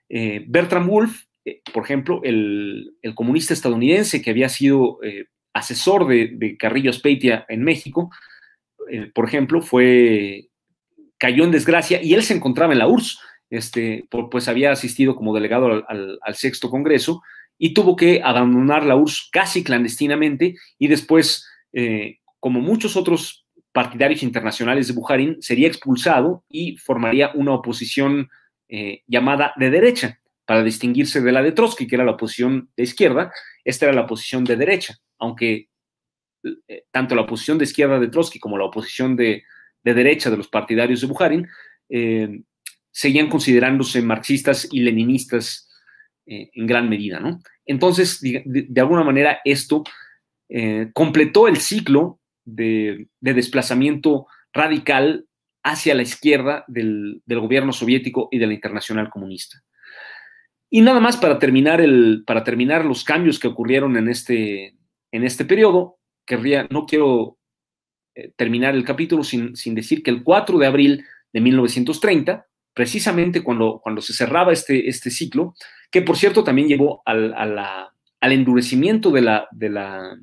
[0.10, 5.00] Eh, Bertram Wolf, eh, por ejemplo, el, comunista estadounidense que había sido
[5.54, 8.12] asesor de, Carrillo Speitia en México,
[9.14, 10.50] por ejemplo, fue,
[11.18, 13.20] cayó en desgracia y él se encontraba en la URSS,
[13.50, 17.22] este, pues había asistido como delegado al sexto congreso
[17.58, 21.48] y tuvo que abandonar la URSS casi clandestinamente y después,
[22.40, 28.30] como muchos otros partidarios internacionales de Bujarin, sería expulsado y formaría una oposición
[28.70, 32.84] eh, llamada de derecha, para distinguirse de la de Trotsky, que era la oposición de
[32.84, 33.32] izquierda,
[33.64, 35.70] esta era la oposición de derecha, aunque
[36.68, 39.44] eh, tanto la oposición de izquierda de Trotsky como la oposición de,
[39.84, 41.48] derecha de los partidarios de Bujarin
[41.90, 42.42] eh,
[42.92, 45.70] seguían considerándose marxistas y leninistas
[46.26, 47.42] en gran medida, ¿no?
[47.66, 49.84] Entonces, de, alguna manera, esto
[50.94, 55.26] completó el ciclo de, desplazamiento radical
[55.64, 59.64] hacia la izquierda del, gobierno soviético y de la internacional comunista.
[60.70, 64.76] Y nada más para terminar, el, para terminar los cambios que ocurrieron en este,
[65.12, 67.38] en este periodo, querría, no quiero
[68.16, 73.80] eh, terminar el capítulo sin, decir que el 4 de abril de 1930, precisamente cuando,
[73.84, 75.54] cuando se cerraba este, este ciclo,
[75.94, 80.18] que por cierto también llevó al, al endurecimiento de la, de la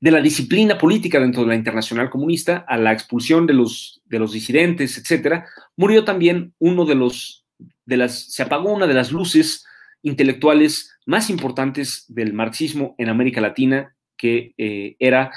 [0.00, 4.18] de la disciplina política dentro de la internacional comunista, a la expulsión de los, de
[4.18, 7.44] los disidentes, etcétera, murió también uno de los,
[7.84, 9.64] de las, se apagó una de las luces
[10.02, 15.30] intelectuales más importantes del marxismo en América Latina, que eh, era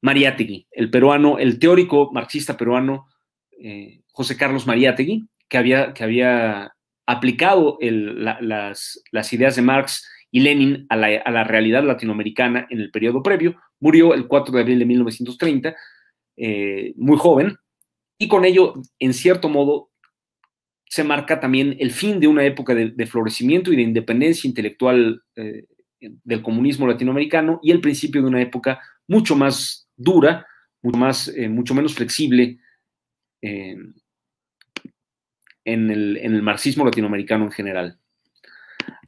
[0.00, 3.06] Mariátegui, el peruano, el teórico marxista peruano
[3.62, 6.74] eh, José Carlos Mariátegui, que había, que había
[7.10, 13.56] aplicado las, ideas de Marx y Lenin a la, realidad latinoamericana en el periodo previo.
[13.80, 15.76] Murió el 4 de abril de 1930,
[16.36, 17.56] eh, muy joven,
[18.18, 19.90] y con ello, en cierto modo,
[20.86, 25.64] se marca también el fin de una época de, florecimiento y de independencia intelectual eh,
[26.00, 30.46] del comunismo latinoamericano y el principio de una época mucho más dura,
[30.82, 32.58] mucho, más, eh, mucho menos flexible
[35.64, 38.00] en el marxismo latinoamericano en general.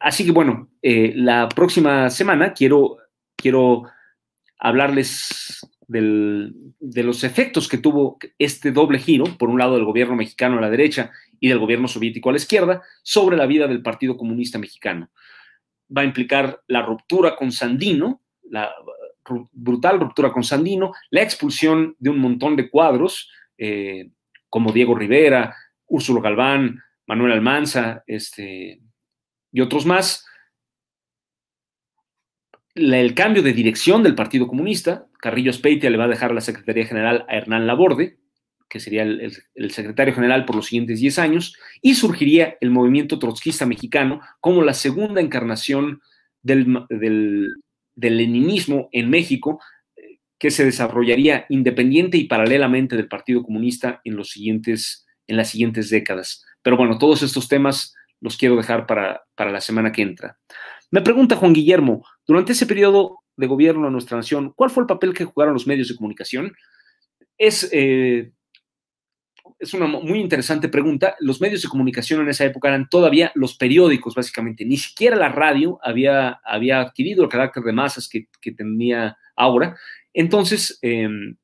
[0.00, 2.98] Así que bueno, eh, la próxima semana quiero,
[3.36, 3.84] quiero
[4.58, 10.58] hablarles de los efectos que tuvo este doble giro, por un lado del gobierno mexicano
[10.58, 14.16] a la derecha y del gobierno soviético a la izquierda, sobre la vida del Partido
[14.16, 15.10] Comunista Mexicano.
[15.94, 18.72] Va a implicar la ruptura con Sandino, la
[19.52, 24.10] brutal ruptura con Sandino, la expulsión de un montón de cuadros, eh,
[24.48, 25.54] como Diego Rivera,
[25.92, 28.80] Úrsulo Galván, Manuel Almanza, este,
[29.52, 30.24] y otros más,
[32.74, 36.86] el cambio de dirección del Partido Comunista, Carrillo Speitia le va a dejar la Secretaría
[36.86, 38.16] General a Hernán Laborde,
[38.70, 43.66] que sería el, secretario general por los siguientes 10 años, y surgiría el movimiento trotskista
[43.66, 46.00] mexicano como la segunda encarnación
[46.42, 47.52] del, del,
[47.94, 49.60] leninismo en México,
[50.38, 55.88] que se desarrollaría independiente y paralelamente del Partido Comunista en, los siguientes, en las siguientes
[55.88, 56.44] décadas.
[56.62, 60.38] Pero bueno, todos estos temas los quiero dejar para, la semana que entra.
[60.90, 64.86] Me pregunta Juan Guillermo, durante ese periodo de gobierno de nuestra nación, ¿cuál fue el
[64.86, 66.52] papel que jugaron los medios de comunicación?
[67.38, 68.30] Es, eh,
[69.58, 71.16] es una muy interesante pregunta.
[71.18, 74.66] Los medios de comunicación en esa época eran todavía los periódicos, básicamente.
[74.66, 79.76] Ni siquiera la radio había, había adquirido el carácter de masas que, tenía ahora.
[80.12, 81.36] Entonces, em,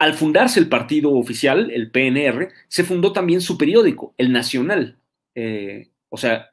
[0.00, 4.96] al fundarse el partido oficial, el PNR, se fundó también su periódico, el Nacional.
[5.34, 6.52] Eh, o sea,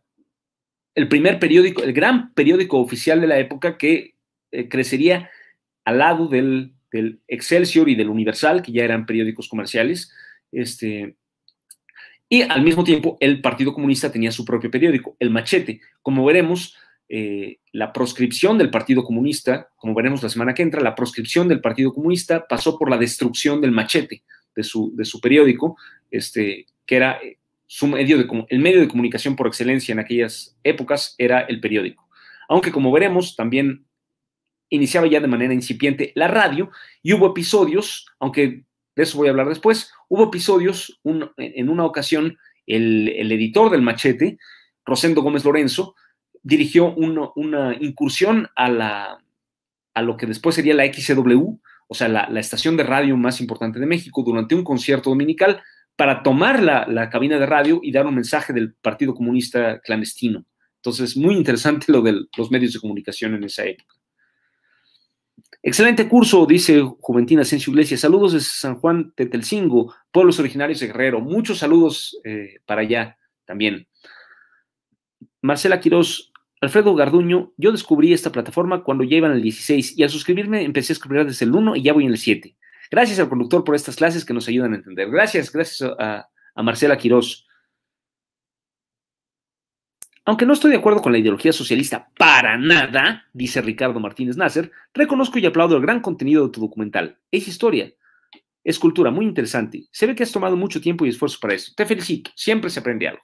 [0.93, 4.15] el primer periódico, el gran periódico oficial de la época que
[4.51, 5.29] eh, crecería
[5.85, 6.73] al lado del,
[7.27, 10.11] Excelsior y del Universal, que ya eran periódicos comerciales.
[10.51, 11.15] Este,
[12.27, 15.79] y al mismo tiempo, el Partido Comunista tenía su propio periódico, el Machete.
[16.01, 16.75] Como veremos,
[17.09, 21.61] eh, la proscripción del Partido Comunista, como veremos la semana que entra, la proscripción del
[21.61, 24.23] Partido Comunista pasó por la destrucción del machete
[24.55, 25.77] de su, de su periódico,
[26.11, 30.57] este, que era eh, su medio de, el medio de comunicación por excelencia en aquellas
[30.63, 32.09] épocas, era el periódico.
[32.49, 33.85] Aunque como veremos, también
[34.69, 39.31] iniciaba ya de manera incipiente la radio y hubo episodios, aunque de eso voy a
[39.31, 40.99] hablar después, hubo episodios,
[41.37, 44.37] en una ocasión, el, el editor del machete,
[44.85, 45.95] Rosendo Gómez Lorenzo,
[46.47, 49.17] dirigió una incursión a, la,
[49.93, 53.79] a lo que después sería la XCW, o sea, la, estación de radio más importante
[53.79, 55.61] de México, durante un concierto dominical
[55.97, 60.45] para tomar la, cabina de radio y dar un mensaje del Partido Comunista clandestino.
[60.77, 63.95] Entonces, muy interesante lo de los medios de comunicación en esa época.
[65.61, 67.99] Excelente curso, dice Juventina Asensio Iglesias.
[67.99, 71.19] Saludos desde San Juan Tetelcingo, pueblos originarios de Guerrero.
[71.19, 73.85] Muchos saludos eh, para allá también.
[75.41, 80.09] Marcela Quiroz, Alfredo Garduño, yo descubrí esta plataforma cuando ya iban el 16 y al
[80.09, 82.55] suscribirme empecé a escribir desde el 1 y ya voy en el 7.
[82.89, 85.09] Gracias al conductor por estas clases que nos ayudan a entender.
[85.09, 87.45] Gracias, gracias a, Marcela Quiroz.
[90.25, 94.71] Aunque no estoy de acuerdo con la ideología socialista para nada, dice Ricardo Martínez Nasser,
[94.93, 97.19] reconozco y aplaudo el gran contenido de tu documental.
[97.31, 97.93] Es historia,
[98.63, 99.85] es cultura muy interesante.
[99.91, 101.71] Se ve que has tomado mucho tiempo y esfuerzo para esto.
[101.75, 103.21] Te felicito, siempre se aprende algo.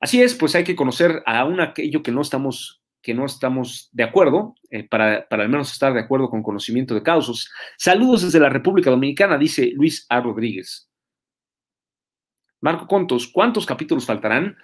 [0.00, 4.04] Así es, pues hay que conocer aún aquello que no estamos, que no estamos de
[4.04, 7.50] acuerdo, eh, para, al menos estar de acuerdo con conocimiento de causas.
[7.76, 10.20] Saludos desde la República Dominicana, dice Luis A.
[10.20, 10.88] Rodríguez.
[12.62, 14.56] Marco Contos, ¿cuántos capítulos faltarán?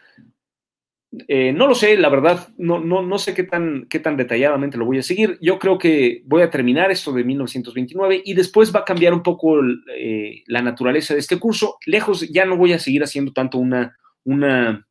[1.29, 4.77] Eh, no lo sé, la verdad, no, no, no sé qué tan, qué tan detalladamente
[4.77, 5.39] lo voy a seguir.
[5.41, 9.23] Yo creo que voy a terminar esto de 1929 y después va a cambiar un
[9.23, 9.59] poco
[9.95, 11.77] eh, la naturaleza de este curso.
[11.87, 14.87] Lejos, ya no voy a seguir haciendo tanto una, una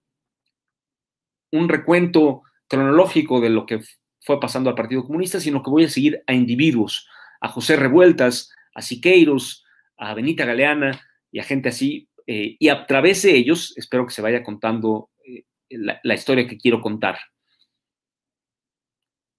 [1.51, 3.81] un recuento cronológico de lo que
[4.21, 7.07] fue pasando al Partido Comunista, sino que voy a seguir a individuos,
[7.41, 9.63] a José Revueltas, a Siqueiros,
[9.97, 10.99] a Benita Galeana
[11.31, 15.11] y a gente así, eh, y a través de ellos espero que se vaya contando
[15.25, 17.19] eh, la, historia que quiero contar.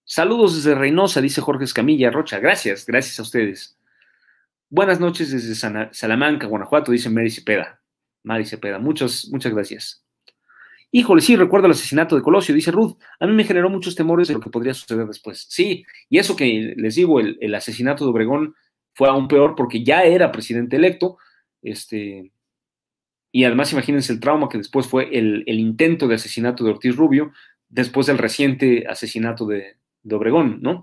[0.05, 2.39] Saludos desde Reynosa, dice Jorge Escamilla Rocha.
[2.39, 3.77] Gracias, gracias a ustedes.
[4.69, 5.55] Buenas noches desde
[5.93, 7.81] Salamanca, Guanajuato, dice Mary Cepeda.
[8.23, 10.06] Mary Cepeda, muchas, muchas gracias.
[10.93, 12.97] Híjole, sí, recuerdo el asesinato de Colosio, dice Ruth.
[13.21, 15.47] A mí me generó muchos temores de lo que podría suceder después.
[15.49, 18.55] Sí, y eso que les digo, el, asesinato de Obregón
[18.95, 21.19] fue aún peor porque ya era presidente electo.
[21.61, 22.33] Este,
[23.33, 27.33] y además, imagínense el trauma que después fue el, intento de asesinato de Ortiz Rubio,
[27.69, 29.77] después del reciente asesinato de,
[30.11, 30.83] Obregón, ¿no?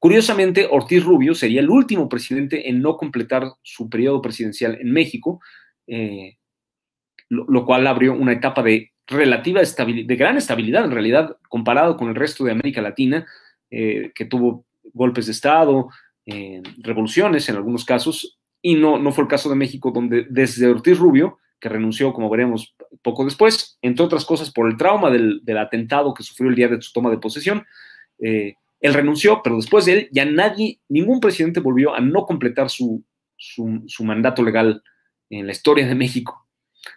[0.00, 5.40] Curiosamente, Ortiz Rubio sería el último presidente en no completar su periodo presidencial en México,
[5.86, 6.36] eh,
[7.30, 12.08] lo, cual abrió una etapa de relativa estabilidad, de gran estabilidad en realidad, comparado con
[12.08, 13.26] el resto de América Latina,
[13.70, 15.88] eh, que tuvo golpes de Estado,
[16.26, 20.66] eh, revoluciones en algunos casos, y no, no fue el caso de México, donde desde
[20.66, 25.42] Ortiz Rubio, que renunció, como veremos poco después, entre otras cosas por el trauma del,
[25.58, 27.64] atentado que sufrió el día de su toma de posesión,
[28.18, 32.68] eh, él renunció, pero después de él ya nadie, ningún presidente volvió a no completar
[32.68, 33.02] su,
[33.36, 34.82] su mandato legal
[35.30, 36.43] en la historia de México.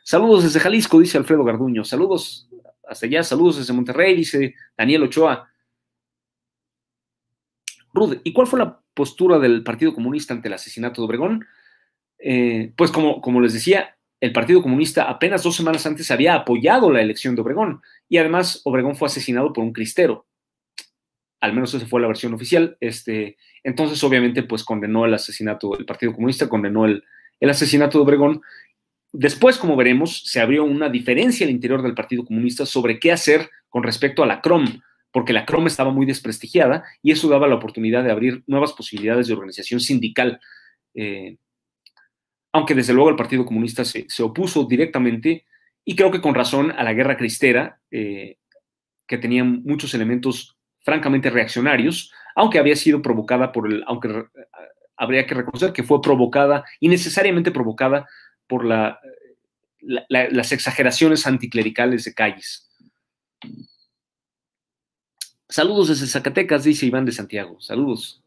[0.03, 1.83] Saludos desde Jalisco, dice Alfredo Garduño.
[1.83, 2.49] Saludos
[2.87, 5.49] hasta allá, saludos desde Monterrey, dice Daniel Ochoa.
[7.93, 11.45] Rude, ¿y cuál fue la postura del Partido Comunista ante el asesinato de Obregón?
[12.19, 16.91] Eh, pues como, como les decía, el Partido Comunista apenas dos semanas antes había apoyado
[16.91, 20.25] la elección de Obregón y además Obregón fue asesinado por un cristero.
[21.39, 22.77] Al menos esa fue la versión oficial.
[22.79, 27.03] Este, entonces, obviamente, pues condenó el asesinato, el Partido Comunista condenó el,
[27.39, 28.41] el asesinato de Obregón
[29.13, 33.49] Después, como veremos, se abrió una diferencia al interior del Partido Comunista sobre qué hacer
[33.69, 34.81] con respecto a la CROM,
[35.11, 39.27] porque la CROM estaba muy desprestigiada y eso daba la oportunidad de abrir nuevas posibilidades
[39.27, 40.39] de organización sindical.
[40.93, 41.37] Eh,
[42.51, 45.45] aunque desde luego el Partido Comunista se, opuso directamente
[45.85, 48.37] y creo que con razón a la guerra cristera, eh,
[49.07, 54.25] que tenía muchos elementos francamente reaccionarios, aunque había sido provocada por el, aunque
[54.97, 58.07] habría que reconocer que fue provocada, innecesariamente provocada
[58.47, 58.99] por la,
[59.81, 62.69] las exageraciones anticlericales de calles.
[65.49, 67.59] Saludos desde Zacatecas, dice Iván de Santiago.
[67.61, 68.21] Saludos.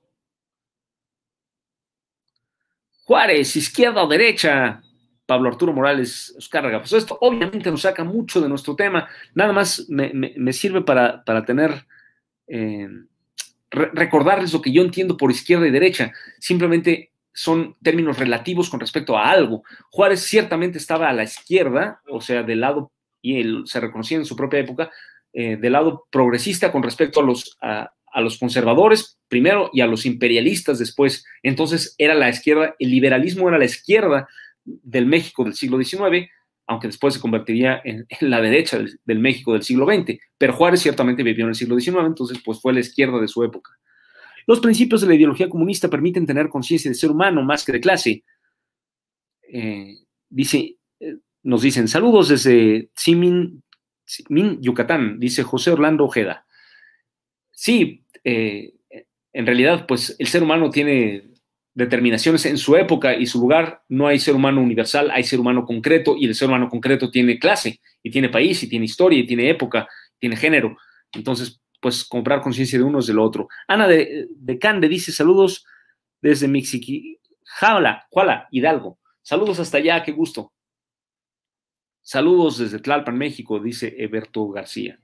[3.05, 4.83] Juárez, izquierda o derecha.
[5.27, 6.81] Pablo Arturo Morales Oscarga.
[6.81, 9.09] Pues esto obviamente nos saca mucho de nuestro tema.
[9.35, 11.87] Nada más me, sirve para, tener,
[12.49, 12.89] eh,
[13.71, 16.13] recordarles lo que yo entiendo por izquierda y derecha.
[16.41, 19.63] Simplemente son términos relativos con respecto a algo.
[19.89, 24.27] Juárez ciertamente estaba a la izquierda, o sea, del lado, y él se reconocía en
[24.27, 24.91] su propia época,
[25.33, 30.05] eh, del lado progresista con respecto a los, a, los conservadores primero y a los
[30.05, 31.25] imperialistas después.
[31.43, 34.29] Entonces era la izquierda, el liberalismo era la izquierda
[34.63, 36.29] del México del siglo XIX,
[36.67, 40.19] aunque después se convertiría en, la derecha del, México del siglo XX.
[40.37, 43.43] Pero Juárez ciertamente vivió en el siglo XIX, entonces pues fue la izquierda de su
[43.43, 43.71] época.
[44.51, 47.81] Los principios de la ideología comunista permiten tener conciencia de ser humano más que de
[47.81, 48.25] clase.
[49.43, 49.99] Eh,
[50.29, 53.63] dice, eh, nos dicen saludos desde Simin,
[54.61, 56.47] Yucatán, dice José Orlando Ojeda.
[57.53, 58.73] Sí, eh,
[59.33, 61.31] en realidad, pues el ser humano tiene
[61.73, 65.65] determinaciones en su época y su lugar, no hay ser humano universal, hay ser humano
[65.65, 69.27] concreto y el ser humano concreto tiene clase y tiene país y tiene historia y
[69.29, 69.87] tiene época,
[70.19, 70.77] tiene género.
[71.13, 73.49] Entonces, pues comprar conciencia de uno es del otro.
[73.67, 75.65] Ana de, de Cande dice saludos
[76.21, 78.99] desde Mixiqui, Jala, Juala, Hidalgo.
[79.23, 80.53] Saludos hasta allá, qué gusto.
[82.03, 84.99] Saludos desde Tlalpan, México, dice Eberto García.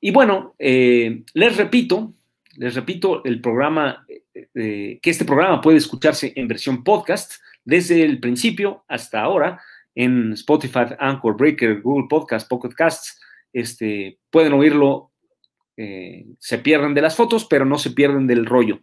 [0.00, 2.14] Y bueno, eh, les repito,
[2.56, 7.34] les repito, el programa, eh, eh, que este programa puede escucharse en versión podcast
[7.64, 9.60] desde el principio hasta ahora
[9.94, 13.20] en Spotify, Anchor, Breaker, Google Podcast, Pocket Casts.
[13.52, 15.10] Este, pueden oírlo,
[15.76, 18.80] se pierden de las fotos, pero no se pierden del rollo.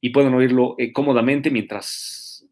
[0.00, 2.46] Y pueden oírlo cómodamente mientras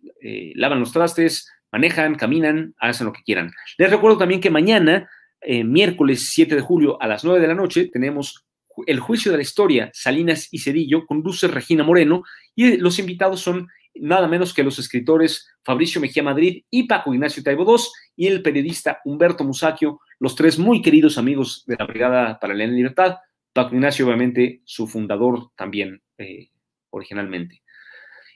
[0.55, 3.53] lavan los trastes, manejan, caminan, hacen lo que quieran.
[3.79, 5.09] Les recuerdo también que mañana
[5.41, 8.45] eh, miércoles 7 de julio a las 9 de la noche tenemos
[8.87, 12.23] el juicio de la historia, Salinas y Cedillo, conduce Regina Moreno
[12.55, 17.43] y los invitados son nada menos que los escritores Fabricio Mejía Madrid y Paco Ignacio
[17.43, 17.85] Taibo II
[18.17, 22.67] y el periodista Humberto Musacchio, los tres muy queridos amigos de la Brigada para la
[22.67, 23.17] Libertad,
[23.53, 26.51] Paco Ignacio obviamente su fundador también eh,
[26.91, 27.63] originalmente.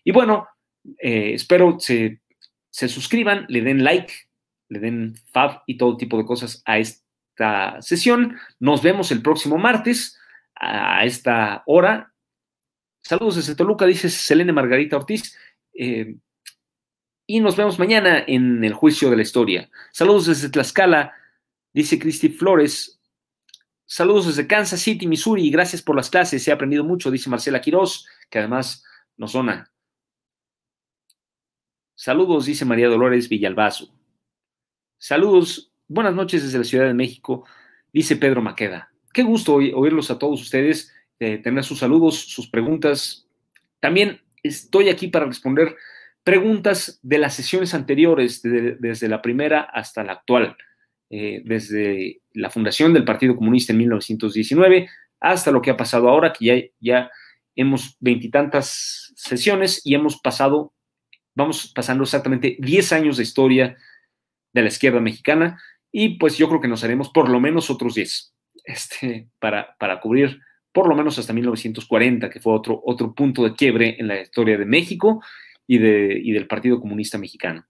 [0.02, 0.48] Y bueno,
[0.98, 2.20] eh, espero se,
[2.70, 4.12] se suscriban, le den like,
[4.68, 8.36] le den fab y todo tipo de cosas a esta sesión.
[8.58, 10.18] Nos vemos el próximo martes
[10.54, 12.13] a esta hora.
[13.06, 15.36] Saludos desde Toluca, dice Selene Margarita Ortiz.
[15.74, 16.16] Eh,
[17.26, 19.70] y nos vemos mañana en el juicio de la historia.
[19.92, 21.12] Saludos desde Tlaxcala,
[21.72, 23.00] dice Cristi Flores.
[23.84, 25.50] Saludos desde Kansas City, Missouri.
[25.50, 26.46] Gracias por las clases.
[26.48, 28.82] He aprendido mucho, dice Marcela Quiroz, que además
[29.18, 29.70] nos dona.
[31.94, 33.94] Saludos, dice María Dolores Villalbazo.
[34.98, 37.46] Saludos, buenas noches desde la Ciudad de México,
[37.92, 38.90] dice Pedro Maqueda.
[39.12, 43.26] Qué gusto oírlos a todos ustedes, eh, tener sus saludos, sus preguntas.
[43.80, 45.76] También estoy aquí para responder
[46.22, 50.56] preguntas de las sesiones anteriores, desde la primera hasta la actual,
[51.10, 54.88] eh, desde la fundación del Partido Comunista en 1919
[55.20, 57.10] hasta lo que ha pasado ahora, que ya, ya
[57.56, 60.74] hemos veintitantas sesiones y hemos pasado,
[61.34, 63.76] vamos pasando exactamente 10 años de historia
[64.52, 65.60] de la izquierda mexicana
[65.90, 68.34] y pues yo creo que nos haremos por lo menos otros 10
[68.64, 70.40] este, para, para cubrir
[70.74, 74.58] por lo menos hasta 1940, que fue otro, otro punto de quiebre en la historia
[74.58, 75.22] de México
[75.68, 77.64] y, de, y del Partido Comunista Mexicano.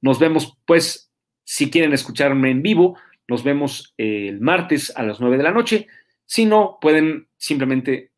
[0.00, 1.12] Nos vemos, pues,
[1.44, 2.96] si quieren escucharme en vivo,
[3.28, 5.86] nos vemos el martes a las 9 de la noche.
[6.24, 8.12] Si no, pueden simplemente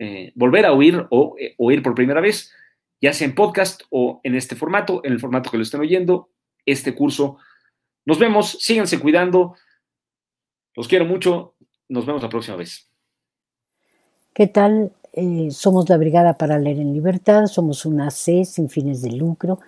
[0.00, 2.52] eh, volver a oír o eh, oír por primera vez,
[3.00, 6.28] ya sea en podcast o en este formato, en el formato que lo estén oyendo,
[6.66, 7.38] este curso.
[8.04, 9.54] Nos vemos, síganse cuidando.
[10.74, 11.54] Los quiero mucho.
[11.88, 12.90] Nos vemos la próxima vez.
[14.34, 14.90] ¿Qué tal?
[15.12, 19.60] Eh, somos la Brigada para Leer en Libertad, somos una C sin fines de lucro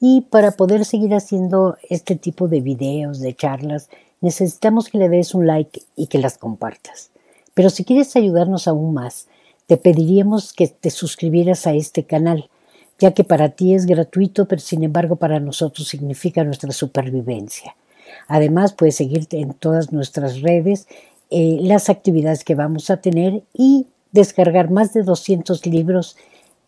[0.00, 3.90] y para poder seguir haciendo este tipo de videos, de charlas,
[4.22, 7.10] necesitamos que le des un like y que las compartas.
[7.52, 9.28] Pero si quieres ayudarnos aún más,
[9.66, 12.48] te pediríamos que te suscribieras a este canal
[12.98, 17.76] ya que para ti es gratuito, pero sin embargo para nosotros significa nuestra supervivencia.
[18.28, 20.86] Además, puedes seguirte en todas nuestras redes,
[21.30, 26.16] eh, las actividades que vamos a tener y descargar más de 200 libros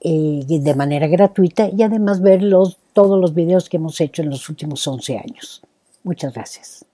[0.01, 4.31] eh, de manera gratuita y además ver los, todos los videos que hemos hecho en
[4.31, 5.63] los últimos 11 años.
[6.03, 6.85] Muchas gracias.